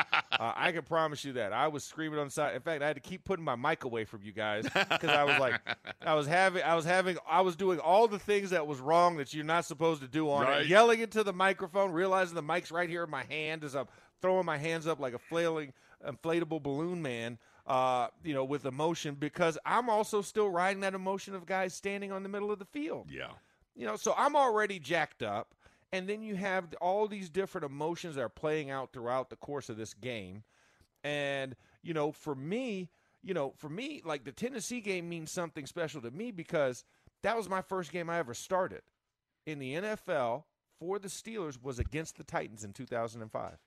[0.55, 1.51] I can promise you that.
[1.51, 2.55] I was screaming on the side.
[2.55, 5.23] In fact, I had to keep putting my mic away from you guys because I
[5.23, 5.59] was like,
[6.01, 9.17] I was having, I was having, I was doing all the things that was wrong
[9.17, 10.61] that you're not supposed to do on Right.
[10.61, 13.87] it, yelling into the microphone, realizing the mic's right here in my hand as I'm
[14.21, 15.73] throwing my hands up like a flailing
[16.07, 17.37] inflatable balloon man.
[17.67, 22.11] Uh, you know, with emotion because I'm also still riding that emotion of guys standing
[22.11, 23.09] on the middle of the field.
[23.11, 23.31] Yeah.
[23.75, 25.55] You know, so I'm already jacked up,
[25.91, 29.69] and then you have all these different emotions that are playing out throughout the course
[29.69, 30.43] of this game.
[31.03, 32.91] And, you know, for me,
[33.23, 36.83] you know, for me, like the Tennessee game means something special to me because
[37.23, 38.83] that was my first game I ever started
[39.47, 40.43] in the NFL
[40.79, 43.57] for the Steelers was against the Titans in 2005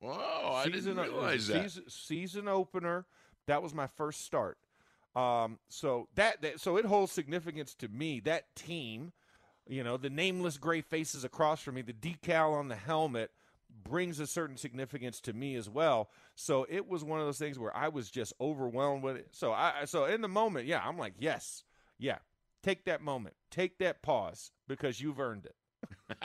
[0.00, 1.62] Wow, I didn't realize that.
[1.62, 3.06] season, season opener.
[3.46, 4.58] That was my first start.
[5.14, 8.20] Um, so that, that so it holds significance to me.
[8.20, 9.12] That team,
[9.68, 13.30] you know, the nameless gray faces across from me, the decal on the helmet
[13.84, 16.10] brings a certain significance to me as well.
[16.34, 19.28] So it was one of those things where I was just overwhelmed with it.
[19.32, 21.64] So I so in the moment, yeah, I'm like, yes,
[21.98, 22.18] yeah,
[22.64, 23.36] Take that moment.
[23.50, 25.54] Take that pause because you've earned it.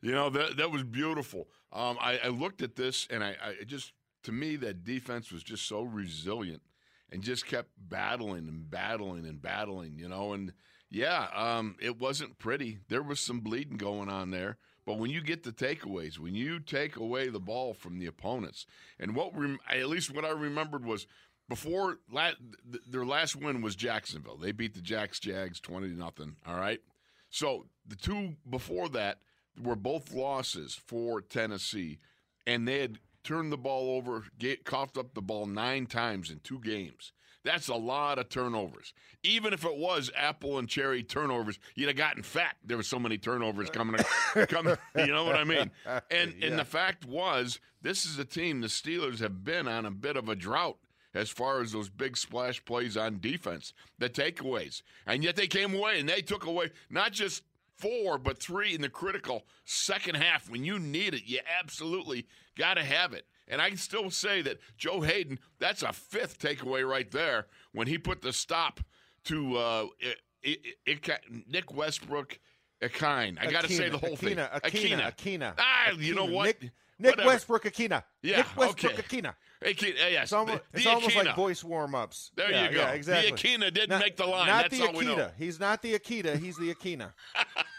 [0.00, 1.48] you know that that was beautiful.
[1.72, 5.42] Um, I, I, looked at this and I, I, just to me that defense was
[5.42, 6.62] just so resilient
[7.10, 9.98] and just kept battling and battling and battling.
[9.98, 10.52] You know, and
[10.90, 12.78] yeah, um, it wasn't pretty.
[12.88, 14.58] There was some bleeding going on there.
[14.86, 18.66] But when you get the takeaways, when you take away the ball from the opponents,
[18.98, 21.06] and what rem- at least what I remembered was
[21.48, 22.32] before la-
[22.70, 24.36] th- their last win was Jacksonville.
[24.36, 26.36] They beat the Jacks Jags twenty to nothing.
[26.46, 26.80] All right,
[27.28, 29.18] so the two before that
[29.62, 31.98] were both losses for Tennessee,
[32.46, 36.40] and they had turned the ball over, get, coughed up the ball nine times in
[36.40, 37.12] two games.
[37.42, 38.92] That's a lot of turnovers.
[39.22, 42.56] Even if it was apple and cherry turnovers, you'd have gotten fat.
[42.64, 44.00] There were so many turnovers coming.
[44.48, 45.70] coming you know what I mean?
[46.10, 46.48] And yeah.
[46.48, 50.16] and the fact was, this is a team the Steelers have been on a bit
[50.16, 50.76] of a drought
[51.14, 55.74] as far as those big splash plays on defense, the takeaways, and yet they came
[55.74, 57.42] away and they took away not just
[57.80, 61.22] four, but three in the critical second half when you need it.
[61.24, 62.26] You absolutely
[62.60, 63.24] got to have it.
[63.48, 67.88] And I can still say that Joe Haden, that's a fifth takeaway right there when
[67.88, 68.80] he put the stop
[69.24, 72.38] to uh, it, it, it, Nick Westbrook.
[72.82, 73.36] Akine.
[73.38, 74.36] I got to say the whole Akina, thing.
[74.36, 75.54] Akina, Akina, Akina.
[75.58, 76.62] Ah, you know what?
[76.62, 78.02] Nick, Nick Westbrook Akina.
[78.22, 79.02] Yeah, Nick Westbrook okay.
[79.02, 79.34] Akina.
[79.62, 80.22] Akina, yes.
[80.24, 82.30] It's almost, the, it's the almost like voice warm ups.
[82.36, 82.80] There yeah, you go.
[82.80, 83.30] Yeah, exactly.
[83.32, 84.46] The Akina didn't not, make the line.
[84.46, 85.16] Not That's the all we know.
[85.16, 85.32] Akita.
[85.36, 86.38] He's not the Akita.
[86.38, 87.12] He's the Akina.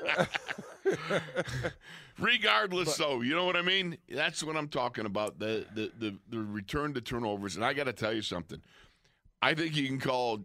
[2.19, 3.97] Regardless, but, though, you know what I mean.
[4.09, 5.39] That's what I'm talking about.
[5.39, 8.61] The the the, the return to turnovers, and I got to tell you something.
[9.41, 10.41] I think you can call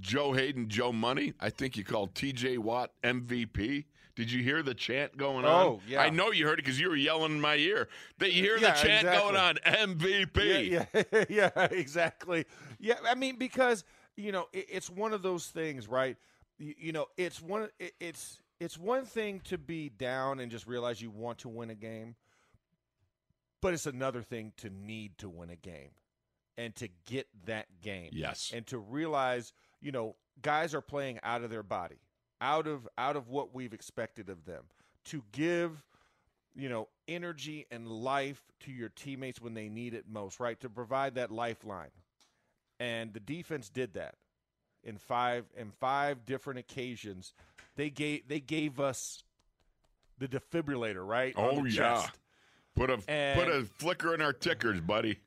[0.00, 1.32] Joe Haden Joe Money.
[1.40, 2.58] I think you call T.J.
[2.58, 3.84] Watt MVP.
[4.16, 5.66] Did you hear the chant going on?
[5.66, 6.00] Oh, yeah.
[6.00, 7.88] I know you heard it because you were yelling in my ear.
[8.18, 9.32] That you hear yeah, the chant exactly.
[9.32, 10.70] going on, MVP.
[10.70, 11.24] Yeah, yeah,
[11.56, 12.44] yeah, exactly.
[12.78, 13.84] Yeah, I mean because
[14.16, 16.16] you know it, it's one of those things, right?
[16.58, 17.68] You, you know, it's one.
[17.80, 21.70] It, it's it's one thing to be down and just realize you want to win
[21.70, 22.14] a game,
[23.60, 25.90] but it's another thing to need to win a game
[26.56, 28.10] and to get that game.
[28.12, 28.52] Yes.
[28.54, 32.00] And to realize, you know, guys are playing out of their body,
[32.40, 34.64] out of out of what we've expected of them.
[35.06, 35.82] To give,
[36.54, 40.58] you know, energy and life to your teammates when they need it most, right?
[40.60, 41.90] To provide that lifeline.
[42.80, 44.14] And the defense did that
[44.82, 47.34] in five in five different occasions.
[47.76, 49.22] They gave they gave us
[50.18, 51.34] the defibrillator, right?
[51.36, 51.70] Oh yeah.
[52.00, 52.18] chest.
[52.76, 55.18] Put a And- put a flicker in our tickers, buddy.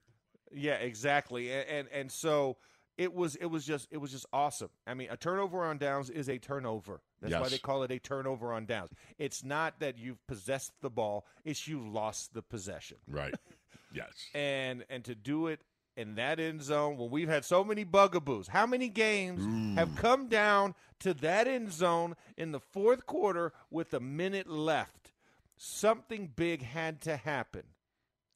[0.52, 1.52] Yeah, exactly.
[1.52, 2.58] And, and and so
[2.98, 4.70] it was it was just it was just awesome.
[4.86, 7.02] I mean, a turnover on downs is a turnover.
[7.22, 8.92] That's why they call it a turnover on downs.
[9.18, 12.98] It's not that you've possessed the ball; it's you lost the possession.
[13.08, 13.34] Right.
[13.94, 14.12] yes.
[14.34, 15.62] And and to do it
[15.98, 18.48] in that end zone when we've had so many bugaboos.
[18.48, 23.94] How many games have come down to that end zone in the fourth quarter with
[23.94, 25.12] a minute left?
[25.58, 27.64] Something big had to happen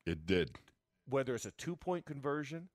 [0.06, 0.52] It did.
[1.08, 2.68] whether it's a two point conversion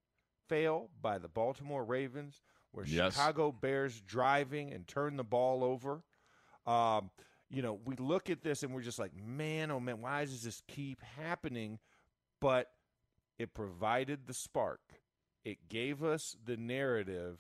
[0.49, 3.15] fail by the Baltimore Ravens, where Yes.
[3.15, 6.03] Chicago Bears driving and turn the ball over.
[6.65, 7.11] Um,
[7.51, 10.43] you know, we look at this and we're just like, man, oh man, why does
[10.45, 11.81] this keep happening?
[12.41, 12.71] But
[13.39, 14.81] it provided the spark.
[15.45, 17.39] It gave us the narrative,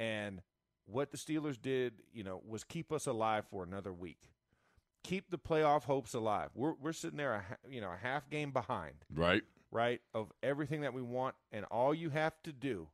[0.00, 0.42] and
[0.86, 4.30] what the Steelers did, you know, was keep us alive for another week.
[5.04, 6.50] Keep the playoff hopes alive.
[6.54, 9.42] We're we're sitting there, a, you know, a half game behind Right.
[9.70, 12.88] right, of everything that we want, and all you have to do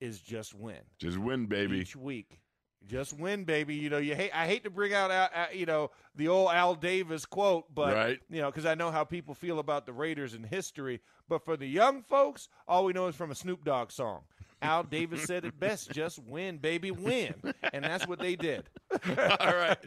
[0.00, 1.78] is just win Just win, baby.
[1.78, 2.40] each week.
[2.86, 3.74] Just win, baby.
[3.74, 4.30] You know, you hate.
[4.34, 8.18] I hate to bring out, uh, you know, the old Al Davis quote, but Right.
[8.30, 11.00] you know, because I know how people feel about the Raiders in history.
[11.28, 14.22] But for the young folks, all we know is from a Snoop Dogg song.
[14.60, 17.34] Al Davis said it best: "Just win, baby, win,"
[17.72, 18.64] and that's what they did.
[19.38, 19.78] All right.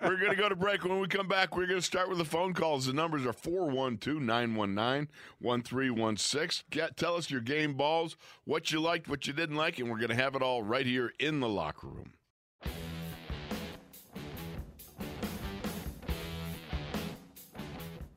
[0.00, 0.82] We're going to go to break.
[0.82, 2.86] When we come back, we're going to start with the phone calls.
[2.86, 5.08] The numbers are 412 919
[5.40, 6.64] 1316.
[6.96, 10.08] Tell us your game balls, what you liked, what you didn't like, and we're going
[10.08, 12.12] to have it all right here in the locker room.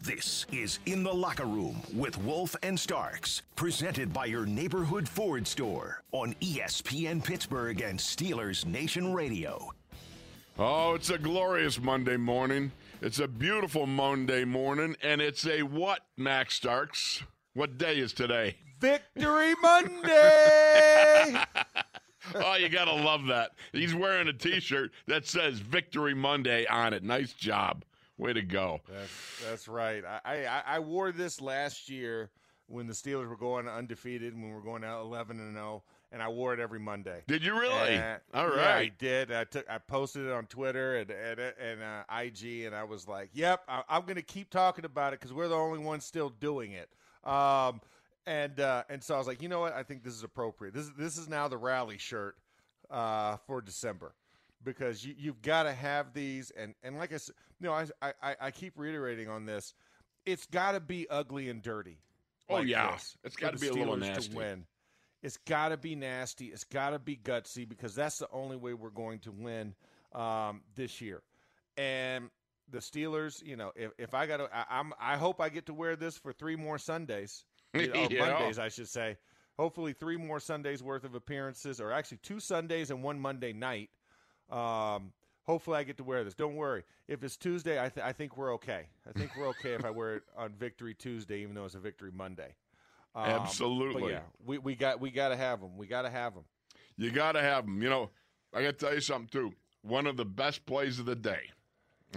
[0.08, 5.46] This is In the Locker Room with Wolf and Starks, presented by your neighborhood Ford
[5.46, 9.70] store on ESPN Pittsburgh and Steelers Nation Radio.
[10.58, 12.72] Oh, it's a glorious Monday morning.
[13.02, 17.22] It's a beautiful Monday morning, and it's a what, Max Starks?
[17.54, 18.56] What day is today?
[18.80, 21.36] Victory Monday.
[22.36, 23.52] Oh, you got to love that.
[23.72, 27.02] He's wearing a t shirt that says Victory Monday on it.
[27.02, 27.86] Nice job.
[28.18, 28.82] Way to go.
[28.92, 30.04] That's that's right.
[30.04, 32.32] I, I I wore this last year
[32.68, 36.22] when the Steelers were going undefeated when we were going out eleven and zero, and
[36.22, 37.22] I wore it every Monday.
[37.28, 37.94] Did you really?
[37.96, 39.32] And- All Yeah, I did.
[39.32, 39.70] I took.
[39.70, 43.62] I posted it on Twitter and and, and uh, IG, and I was like, "Yep,
[43.68, 46.72] I, I'm going to keep talking about it because we're the only ones still doing
[46.72, 46.90] it."
[47.24, 47.82] Um,
[48.26, 49.74] and uh, and so I was like, you know what?
[49.74, 50.74] I think this is appropriate.
[50.74, 52.36] This is this is now the rally shirt
[52.90, 54.14] uh, for December
[54.64, 58.14] because you you've got to have these, and and like I said, you know, I
[58.22, 59.74] I, I keep reiterating on this.
[60.26, 62.00] It's got to be ugly and dirty.
[62.50, 62.92] Oh, like yeah.
[62.92, 64.30] this It's gotta the be a little nasty.
[64.30, 64.66] to win.
[65.24, 66.46] It's got to be nasty.
[66.48, 69.74] It's got to be gutsy because that's the only way we're going to win
[70.14, 71.24] um, this year.
[71.76, 72.30] And
[72.70, 75.74] the Steelers, you know, if, if I got to, I'm, I hope I get to
[75.74, 78.30] wear this for three more Sundays, you know, Yeah.
[78.30, 79.18] Mondays, I should say.
[79.58, 83.90] Hopefully, three more Sundays worth of appearances, or actually two Sundays and one Monday night.
[84.50, 85.12] Um,
[85.46, 86.34] hopefully, I get to wear this.
[86.34, 86.84] Don't worry.
[87.08, 88.88] If it's Tuesday, I, th- I think we're okay.
[89.08, 91.80] I think we're okay if I wear it on Victory Tuesday, even though it's a
[91.80, 92.56] Victory Monday.
[93.16, 94.02] Um, Absolutely.
[94.02, 95.78] But yeah, we, we got we got to have them.
[95.78, 96.44] We got to have them.
[96.98, 97.82] You got to have them.
[97.82, 98.10] You know,
[98.54, 99.54] I got to tell you something too.
[99.82, 101.50] One of the best plays of the day.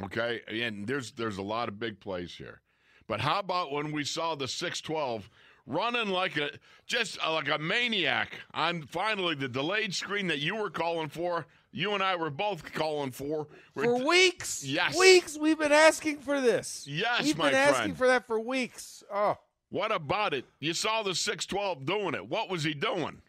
[0.05, 2.61] Okay, and there's there's a lot of big plays here,
[3.09, 5.29] but how about when we saw the six twelve
[5.71, 6.51] running like a
[6.87, 11.47] just uh, like a maniac on finally the delayed screen that you were calling for.
[11.73, 13.47] You and I were both calling for.
[13.77, 14.99] We're For weeks, Yes.
[14.99, 16.85] weeks we've been asking for this.
[16.89, 17.97] Yes, we've my been asking friend.
[17.97, 19.05] for that for weeks.
[19.13, 19.37] Oh,
[19.69, 20.45] What about it?
[20.59, 22.27] You saw the six twelve doing it.
[22.29, 23.23] What was he doing?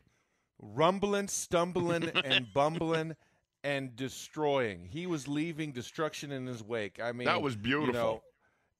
[0.60, 3.16] rumbling, stumbling, and bumbling,
[3.64, 4.86] and destroying.
[4.92, 7.00] He was leaving destruction in his wake.
[7.02, 7.94] I mean, That was you beautiful.
[7.94, 8.24] know,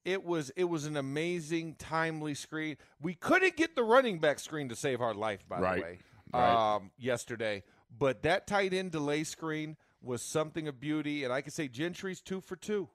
[0.04, 2.76] it was it was an amazing, timely screen.
[3.00, 5.76] We couldn't get the running back screen to save our life, by Right.
[5.76, 5.98] the way,
[6.34, 6.74] Right.
[6.76, 7.62] um, yesterday.
[7.96, 12.20] But that tight end delay screen was something of beauty, and I can say Gentry's
[12.20, 12.88] two for two.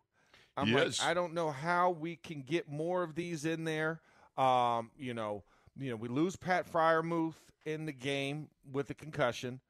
[0.57, 0.99] I'm Yes.
[0.99, 4.01] like, I don't know how we can get more of these in there.
[4.37, 5.43] Um, you know,
[5.77, 7.35] you know, we lose Pat Freiermuth
[7.65, 9.61] in the game with a concussion,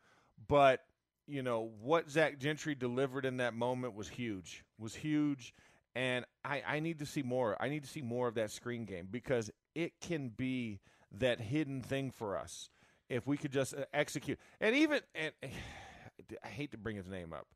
[0.47, 0.85] but
[1.27, 4.63] you know what Zach Gentry delivered in that moment was huge.
[4.77, 5.53] Was huge,
[5.97, 7.57] and I, I need to see more.
[7.59, 10.79] I need to see more of that screen game because it can be
[11.11, 12.69] that hidden thing for us
[13.09, 14.37] if we could just uh, execute.
[14.61, 15.31] And even and
[16.43, 17.47] I hate to bring his name up.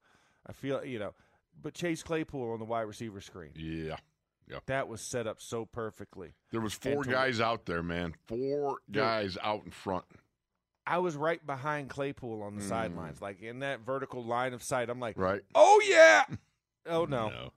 [0.47, 1.13] I feel you know,
[1.61, 3.97] but Chase Claypool on the wide receiver screen Yeah.
[4.65, 6.33] that was set up so perfectly.
[6.51, 8.15] There was four to- guys out there, man.
[8.27, 9.01] Four Dude.
[9.03, 10.05] guys out in front.
[10.87, 14.89] I was right behind Claypool on the sidelines, like in that vertical line of sight.
[14.89, 15.41] I'm like, Right?
[15.53, 16.25] oh yeah,
[16.87, 17.51] oh no,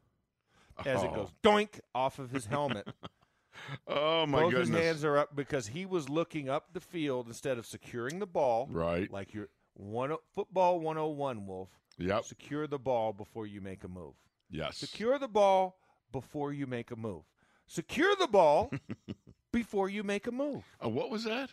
[0.84, 1.14] as it Oh.
[1.14, 2.86] goes doink off of his helmet.
[3.86, 4.68] Oh my Both goodness!
[4.76, 8.26] his hands are up because he was looking up the field instead of securing the
[8.26, 8.66] ball.
[8.70, 9.10] Right.
[9.10, 11.68] like your one football 101, Wolf.
[11.98, 12.24] Yep.
[12.24, 14.14] Secure the ball before you make a move.
[14.50, 14.76] Yes.
[14.76, 15.78] Secure the ball
[16.10, 17.22] before you make a move.
[17.68, 18.72] Secure the ball
[19.52, 20.64] before you make a move.
[20.84, 21.50] Uh, what was that?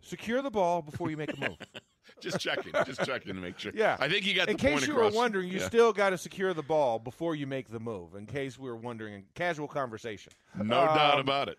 [0.00, 1.58] Secure the ball before you make a move.
[2.20, 2.72] Just checking.
[2.86, 3.72] just checking to make sure.
[3.74, 3.96] Yeah.
[4.00, 5.12] I think you got in the point case you across.
[5.12, 5.66] were wondering, you Yeah.
[5.66, 8.14] still got to secure the ball before you make the move.
[8.14, 10.32] In case we were wondering, in casual conversation.
[10.56, 11.58] No doubt Um, about it.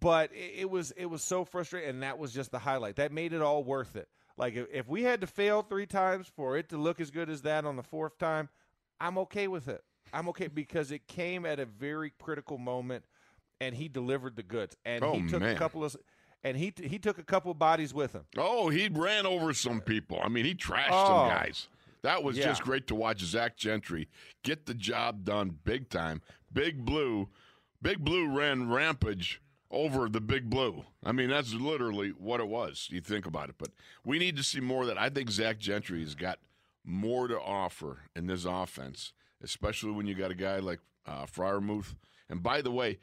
[0.00, 2.96] But it, it was it was so frustrating, and that was just the highlight.
[2.96, 4.08] That made it all worth it.
[4.36, 7.30] Like if, if we had to fail three times for it to look as good
[7.30, 8.48] as that on the fourth time,
[9.00, 9.84] I'm okay with it.
[10.12, 13.04] I'm okay because it came at a very critical moment,
[13.60, 14.76] and he delivered the goods.
[14.84, 15.54] And Oh, he took man.
[15.54, 15.94] a couple of,
[16.44, 18.24] and he he took a couple of bodies with him.
[18.36, 20.20] Oh, he ran over some people.
[20.22, 21.06] I mean, he trashed Oh.
[21.06, 21.68] some guys.
[22.02, 22.44] That was Yeah.
[22.44, 24.08] just great to watch Zach Gentry
[24.42, 26.20] get the job done big time.
[26.52, 27.30] Big Blue,
[27.82, 29.40] Big Blue ran rampage
[29.70, 30.84] over the Big Blue.
[31.02, 32.88] I mean, that's literally what it was.
[32.90, 33.70] You think about it, but
[34.04, 34.98] we need to see more of that.
[34.98, 36.38] I think Zach Gentry has got
[36.84, 41.94] more to offer in this offense, especially when you got a guy like uh, Freiermuth.
[42.28, 42.98] And by the way,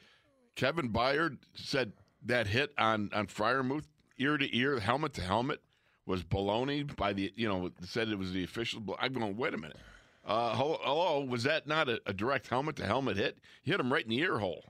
[0.55, 1.93] Kevin Byard said
[2.25, 3.85] that hit on on Freiermuth,
[4.17, 5.61] ear to ear, helmet to helmet,
[6.05, 8.81] was baloney by the you know said it was the official.
[8.99, 9.77] I'm going, wait a minute.
[10.23, 13.39] Uh, hello, was that not a, a direct helmet to helmet hit?
[13.63, 14.63] You hit him right in the ear hole.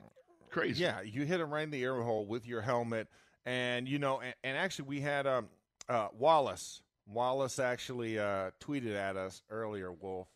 [0.50, 0.82] Crazy.
[0.82, 3.08] Yeah, you hit him right in the ear hole with your helmet,
[3.44, 5.48] and you know, and, and actually, we had um,
[5.88, 6.82] uh, Wallace.
[7.06, 10.28] Wallace actually uh, tweeted at us earlier, Wolf.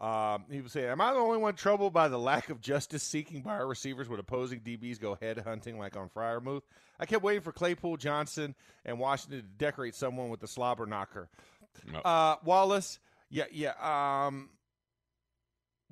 [0.00, 3.02] Um, he was saying, "Am I the only one troubled by the lack of justice
[3.02, 6.62] seeking by our receivers when opposing DBs go head hunting like on Freiermuth?
[7.00, 11.28] I kept waiting for Claypool, Johnson, and Washington to decorate someone with the slobber knocker."
[11.92, 11.98] No.
[12.00, 13.72] Uh, Wallace, yeah, yeah.
[14.26, 14.50] Um,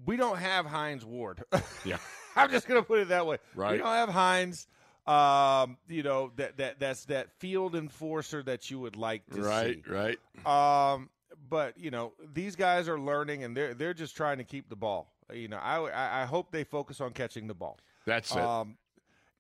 [0.05, 1.43] we don't have Hines Ward.
[1.85, 1.99] Yeah.
[2.37, 3.39] I'm just gonna put it that way.
[3.55, 4.67] Right, We don't have Hines.
[5.07, 9.77] Um, you know that that that's that field enforcer that you would like to Right,
[9.87, 9.91] see.
[9.91, 10.93] Right, right.
[10.95, 11.09] Um,
[11.49, 14.77] but you know these guys are learning and they're they're just trying to keep the
[14.77, 15.13] ball.
[15.33, 17.79] You know, I I, hope they focus on catching the ball.
[18.07, 18.39] That's it.
[18.39, 18.77] Um,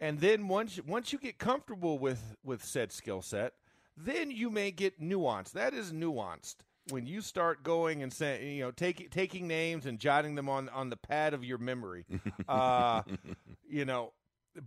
[0.00, 3.54] and then once once you get comfortable with with said skill set,
[3.96, 5.52] then you may get nuanced.
[5.52, 6.56] That is nuanced
[6.90, 10.68] when you start going and saying, you know, taking taking names and jotting them on
[10.70, 12.04] on the pad of your memory.
[12.48, 13.02] Uh,
[13.68, 14.12] you know,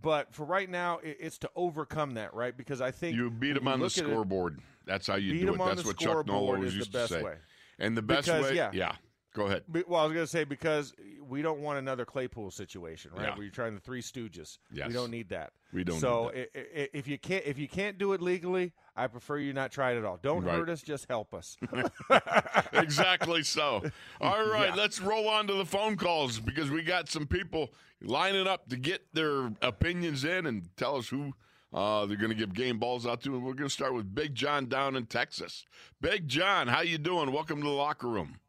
[0.00, 2.56] but for right now, it's to overcome that, right?
[2.56, 4.60] Because I think You beat them on the at it- scoreboard.
[4.86, 5.58] That's how you do it.
[5.58, 7.22] That's what Chuck Noll scoreboard always used to say.
[7.22, 7.36] way.
[7.78, 8.70] And the best Because, way, yeah.
[8.72, 8.96] yeah.
[9.32, 9.62] Go ahead.
[9.86, 10.92] Well, I was going to say because
[11.24, 13.26] we don't want another Claypool situation, right?
[13.28, 13.34] Yeah.
[13.34, 14.58] Where you're trying the Three Stooges.
[14.72, 14.88] Yes.
[14.88, 15.52] We don't need that.
[15.72, 18.72] We don't So need i- i- if you can't if you can't do it legally,
[18.96, 20.18] I prefer you not try it at all.
[20.20, 20.56] Don't Right.
[20.56, 21.56] hurt us, just help us.
[22.72, 23.82] exactly so.
[24.20, 24.74] All right, Yeah.
[24.74, 28.76] let's roll on to the phone calls because we got some people lining up to
[28.76, 31.32] get their opinions in and tell us who
[31.72, 33.34] uh, they're going to give game balls out to.
[33.34, 35.64] And we're going to start with Big John down in Texas.
[36.00, 37.30] Big John, how you doing?
[37.30, 38.40] Welcome to the locker room.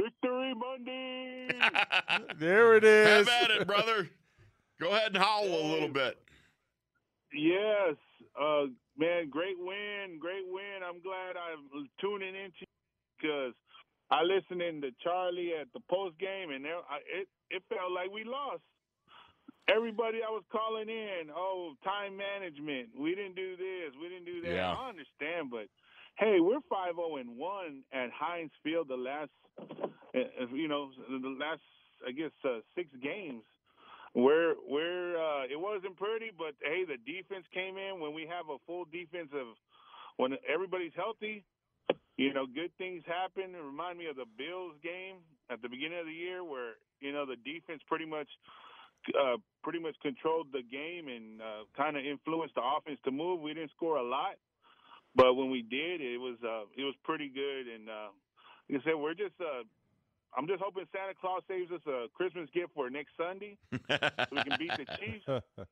[0.00, 1.48] Victory Monday.
[2.38, 3.28] there it is.
[3.28, 4.08] Have at it, brother.
[4.80, 6.18] Go ahead and howl a little bit.
[7.32, 7.96] yes,
[8.40, 8.64] uh,
[8.96, 10.80] man, great win, great win.
[10.86, 12.64] I'm glad I'm tuning into
[13.18, 13.52] because
[14.10, 17.92] I listened in to Charlie at the post game, and there, I, it it felt
[17.92, 18.62] like we lost.
[19.68, 22.88] Everybody I was calling in, oh, time management.
[22.98, 23.94] We didn't do this.
[24.00, 24.54] We didn't do that.
[24.54, 24.74] Yeah.
[24.74, 25.70] I understand, but
[26.20, 28.88] hey, we're five zero and one at Heinz Field.
[28.88, 31.64] The last, uh, you know, the last,
[32.06, 33.42] I guess, uh, six games.
[34.14, 38.50] We're we're uh, it wasn't pretty, but hey, the defense came in when we have
[38.50, 39.54] a full defensive
[40.16, 41.44] when everybody's healthy.
[42.16, 43.54] You know, good things happen.
[43.54, 47.12] It remind me of the Bills game at the beginning of the year, where you
[47.12, 48.28] know the defense pretty much
[49.14, 53.40] uh, pretty much controlled the game and uh, kind of influenced the offense to move.
[53.40, 54.36] We didn't score a lot,
[55.14, 57.66] but when we did, it was uh, it was pretty good.
[57.66, 58.08] And uh,
[58.68, 59.64] like I said, we're just uh,
[60.36, 63.78] I'm just hoping Santa Claus saves us a Christmas gift for next Sunday so
[64.32, 65.42] we can beat the Chiefs.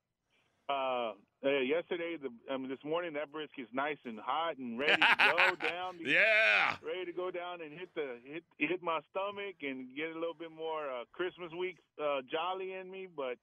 [0.69, 1.13] Uh,
[1.43, 5.55] yesterday, the I mean, this morning, that brisket's nice and hot and ready to go
[5.67, 5.97] down.
[6.05, 6.77] Yeah.
[6.85, 10.37] ready to go down and hit the hit hit my stomach and get a little
[10.39, 13.09] bit more uh, Christmas week uh, jolly in me.
[13.17, 13.39] But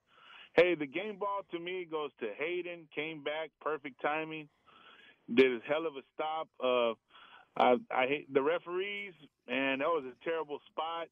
[0.54, 2.88] hey, the game ball to me goes to Haden.
[2.94, 4.48] Came back, perfect timing.
[5.34, 6.48] Did a hell of a stop.
[6.64, 6.94] Uh,
[7.58, 9.14] I, I hate the referees,
[9.48, 11.08] and that was a terrible spot.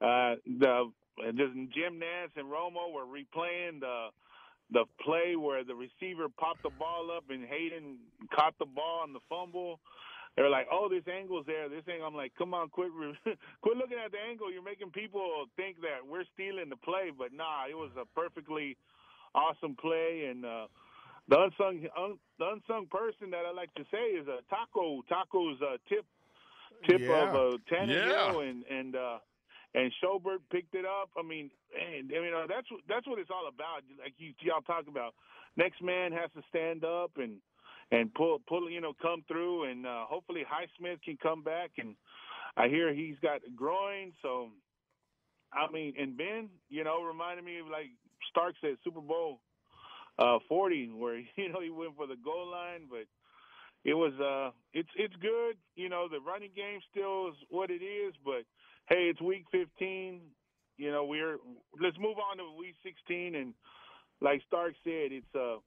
[0.00, 0.90] Uh, the
[1.36, 4.08] just Jim Nantz and Romo were replaying the
[4.72, 7.98] the play where the receiver popped the ball up and Haden
[8.34, 9.80] caught the ball on the fumble.
[10.36, 11.68] They were like, "Oh, this angle's there.
[11.68, 13.18] This angle." I'm like, "Come on, quit, re-
[13.62, 14.52] quit looking at the angle.
[14.52, 18.76] You're making people think that we're stealing the play." But nah, it was a perfectly
[19.34, 20.26] awesome play.
[20.30, 20.66] And uh,
[21.28, 25.02] the unsung un, the unsung person that I like to say is a uh, Taco.
[25.08, 26.04] Taco's uh, tip
[26.88, 27.22] tip Yeah.
[27.22, 28.48] of uh, Tannehill Yeah.
[28.48, 29.18] and and uh,
[29.74, 31.10] and Schobert picked it up.
[31.16, 33.82] I mean, man, I mean uh, that's what that's what it's all about.
[33.98, 35.14] Like you y'all talk about,
[35.56, 37.38] next man has to stand up and
[37.90, 41.70] and pull pull you know come through, and uh, hopefully Highsmith can come back.
[41.78, 41.96] And
[42.56, 44.50] I hear he's got a groin, so
[45.52, 47.90] I mean, and Ben, you know, reminded me of like
[48.30, 49.40] Stark said Super Bowl
[50.18, 53.06] uh, 40, where you know he went for the goal line, but
[53.84, 55.56] it was uh, it's it's good.
[55.76, 58.44] You know, the running game still is what it is, but
[58.88, 60.20] hey, it's week 15.
[60.76, 61.38] You know, we're
[61.80, 63.54] let's move on to week 16, and
[64.20, 65.58] like Stark said, it's a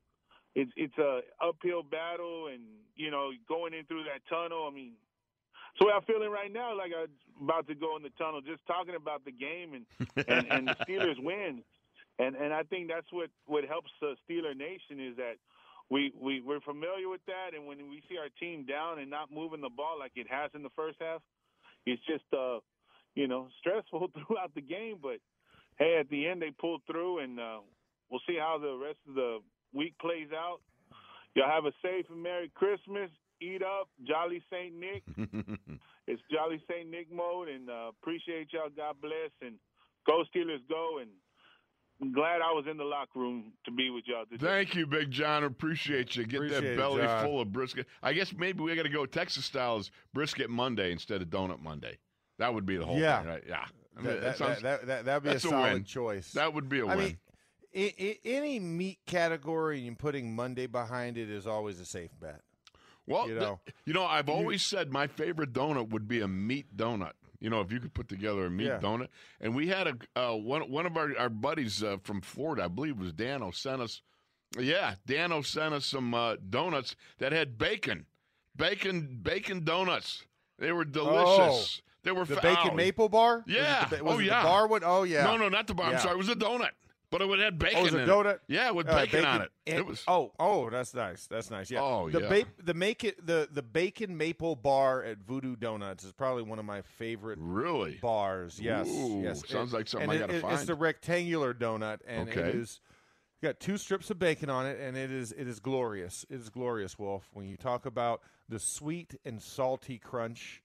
[0.55, 2.61] it's it's a uphill battle, and
[2.95, 4.67] you know, going in through that tunnel.
[4.69, 4.93] I mean,
[5.79, 8.95] so I'm feeling right now like I'm about to go in the tunnel, just talking
[8.95, 11.61] about the game and and, and the Steelers win,
[12.19, 15.35] and and I think that's what what helps uh, Steeler Nation is that
[15.89, 19.31] we we we're familiar with that, and when we see our team down and not
[19.31, 21.21] moving the ball like it has in the first half,
[21.85, 22.59] it's just uh
[23.15, 24.97] you know stressful throughout the game.
[25.01, 25.19] But
[25.77, 27.59] hey, at the end they pulled through, and uh,
[28.09, 29.39] we'll see how the rest of the
[29.73, 30.59] week plays out.
[31.35, 33.09] Y'all have a safe and merry Christmas.
[33.39, 35.03] Eat up, Jolly Saint Nick.
[36.07, 38.71] It's Jolly Saint Nick mode, and uh, appreciate y'all.
[38.71, 39.59] God bless, and
[40.07, 40.99] go Steelers, go!
[41.01, 41.11] And
[42.13, 44.45] glad I was in the locker room to be with y'all today.
[44.45, 45.43] Thank you, Big John.
[45.43, 46.25] Appreciate you.
[46.25, 47.25] Get Appreciate that belly John.
[47.25, 47.87] full of brisket.
[48.03, 51.59] I guess maybe we got to go Texas style as brisket Monday instead of donut
[51.61, 51.97] Monday.
[52.39, 53.19] That would be the whole Yeah.
[53.19, 53.43] thing, right?
[53.47, 53.65] Yeah.
[53.97, 55.83] I mean, That, that that, sounds- that, that, that'd be a that's a solid win.
[55.85, 56.31] choice.
[56.33, 57.05] that would be a I win.
[57.05, 57.17] mean,
[57.75, 62.41] I, I, any meat category and putting Monday behind it is always a safe bet.
[63.07, 66.27] well, you th- know, you know, I've always said my favorite donut would be a
[66.27, 67.13] meat donut.
[67.39, 68.79] You know, if you could put together a meat Yeah.
[68.79, 69.09] donut,
[69.39, 72.67] and we had a uh, one one of our our buddies uh, from Florida, I
[72.67, 74.01] believe it was Dano, sent us.
[74.59, 78.05] Yeah, Dano sent us some uh, donuts that had bacon,
[78.55, 80.23] bacon, bacon donuts.
[80.57, 81.81] They were delicious.
[82.03, 83.43] they were The fa- bacon oh, maple bar?
[83.45, 83.85] Was it Yeah.
[83.89, 84.41] the ba- Oh, yeah.
[84.43, 84.81] Bar one?
[84.83, 85.23] Oh, yeah.
[85.25, 85.91] No, no, not the bar.
[85.93, 86.15] I'm sorry.
[86.15, 86.69] It was a donut.
[87.09, 88.33] But it would have bacon Oh, it was a in donut?
[88.35, 88.41] it.
[88.49, 89.51] Yeah, with Uh, bacon, on it.
[89.65, 90.03] and- it was.
[90.09, 91.25] oh, oh, that's nice.
[91.27, 91.71] That's nice.
[91.71, 91.81] Yeah.
[91.81, 92.29] Oh, the yeah.
[92.29, 96.59] Ba- the make it the the bacon maple bar at Voodoo Donuts is probably one
[96.59, 97.97] of my favorite Really?
[98.01, 98.59] bars.
[98.59, 99.47] Yes, Ooh, yes.
[99.47, 100.67] sounds like something I gotta it- It's find.
[100.67, 102.57] the rectangular donut, and it Okay.
[102.57, 102.81] is
[103.41, 106.25] got two strips of bacon on it, and it is it is glorious.
[106.29, 107.29] It is glorious, Wolf.
[107.31, 110.61] When you talk about the sweet and salty crunch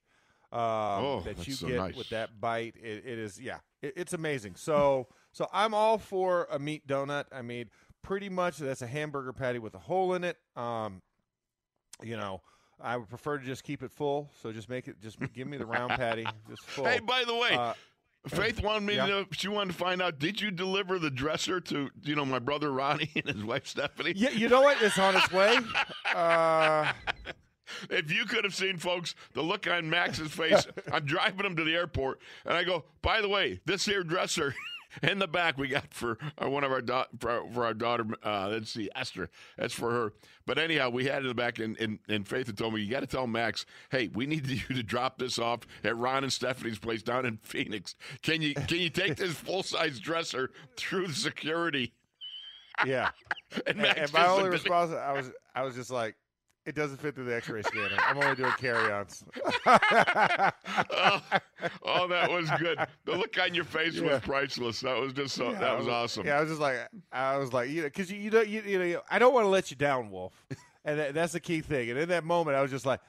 [0.51, 1.95] um, Oh, that you so get nice.
[1.95, 4.55] with that bite, it, it is yeah, it, it's amazing.
[4.55, 7.25] So so I'm all for a meat donut.
[7.33, 7.69] I mean,
[8.01, 10.37] pretty much that's a hamburger patty with a hole in it.
[10.55, 11.01] Um,
[12.01, 12.41] you know.
[12.81, 14.99] I would prefer to just keep it full, so just make it.
[14.99, 16.83] Just give me the round patty, just full.
[16.83, 17.73] Hey, by the way, Uh,
[18.27, 19.05] Faith wanted me yeah.
[19.05, 19.25] to know.
[19.31, 20.19] She wanted to find out.
[20.19, 24.13] Did you deliver the dresser to you know my brother Ronnie and his wife Stephanie?
[24.17, 24.81] Yeah, you know what?
[24.81, 25.59] It's on its way.
[26.15, 26.91] Uh,
[27.89, 30.67] If you could have seen, folks, the look on Max's face.
[30.91, 34.53] I'm driving him to the airport, and I go, by the way, this here dresser
[35.03, 38.05] in the back we got for uh, one of our da- for, our, daughter.
[38.23, 39.29] Uh, let's see, Esther.
[39.57, 40.13] That's for her.
[40.45, 42.81] But anyhow, we had it in the back, and, and, and Faith had told me,
[42.81, 46.23] you got to tell Max, hey, we need you to drop this off at Ron
[46.23, 47.95] and Stephanie's place down in Phoenix.
[48.21, 51.93] Can you can you take this full size dresser through the security?
[52.85, 53.09] yeah.
[53.67, 54.71] And And, Max and just my only looked at me.
[54.71, 56.15] response, I was, I was just like,
[56.65, 57.95] it doesn't fit through the X-ray scanner.
[57.99, 59.23] I'm only doing carry-ons.
[59.65, 59.69] oh,
[61.83, 62.77] oh, that was good.
[63.05, 64.13] The look on your face Yeah.
[64.13, 64.79] was priceless.
[64.81, 65.51] That was just so.
[65.53, 66.25] that was awesome.
[66.25, 66.77] Yeah, I was just like,
[67.11, 69.45] I was like, you know, because you, you know, you, you know, I don't want
[69.45, 70.33] to let you down, Wolf,
[70.85, 71.89] and that, that's the key thing.
[71.89, 72.99] And in that moment, I was just like.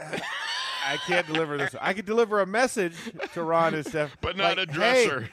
[0.86, 1.74] I can't deliver this.
[1.80, 2.94] I could deliver a message
[3.32, 5.30] to Ron and Steph, But not like, a dresser.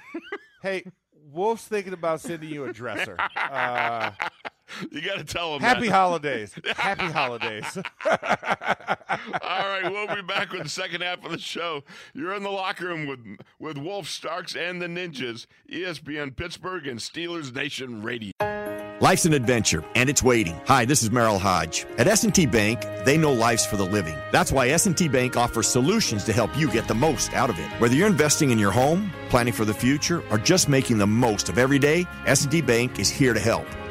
[0.62, 0.92] Hey, hey,
[1.30, 3.18] Wolf's thinking about sending you a dresser.
[3.36, 4.12] Uh,
[4.92, 5.62] You got to tell them.
[5.62, 5.94] happy that.
[5.94, 6.54] holidays.
[6.76, 7.78] Happy holidays.
[8.06, 11.84] All right, we'll be back with the second half of the show.
[12.14, 13.20] You're in the locker room with
[13.60, 18.32] with Wolf Starks and the Ninjas, ESPN Pittsburgh and Steelers Nation Radio.
[19.02, 20.62] Life's an adventure, and it's waiting.
[20.68, 21.88] Hi, this is Merril Hoge.
[21.98, 24.16] At S&T Bank, they know life's for the living.
[24.32, 27.66] That's why S&T Bank offers solutions to help you get the most out of it.
[27.82, 31.50] Whether you're investing in your home, planning for the future, or just making the most
[31.50, 33.66] of every day, S&T Bank is here to help.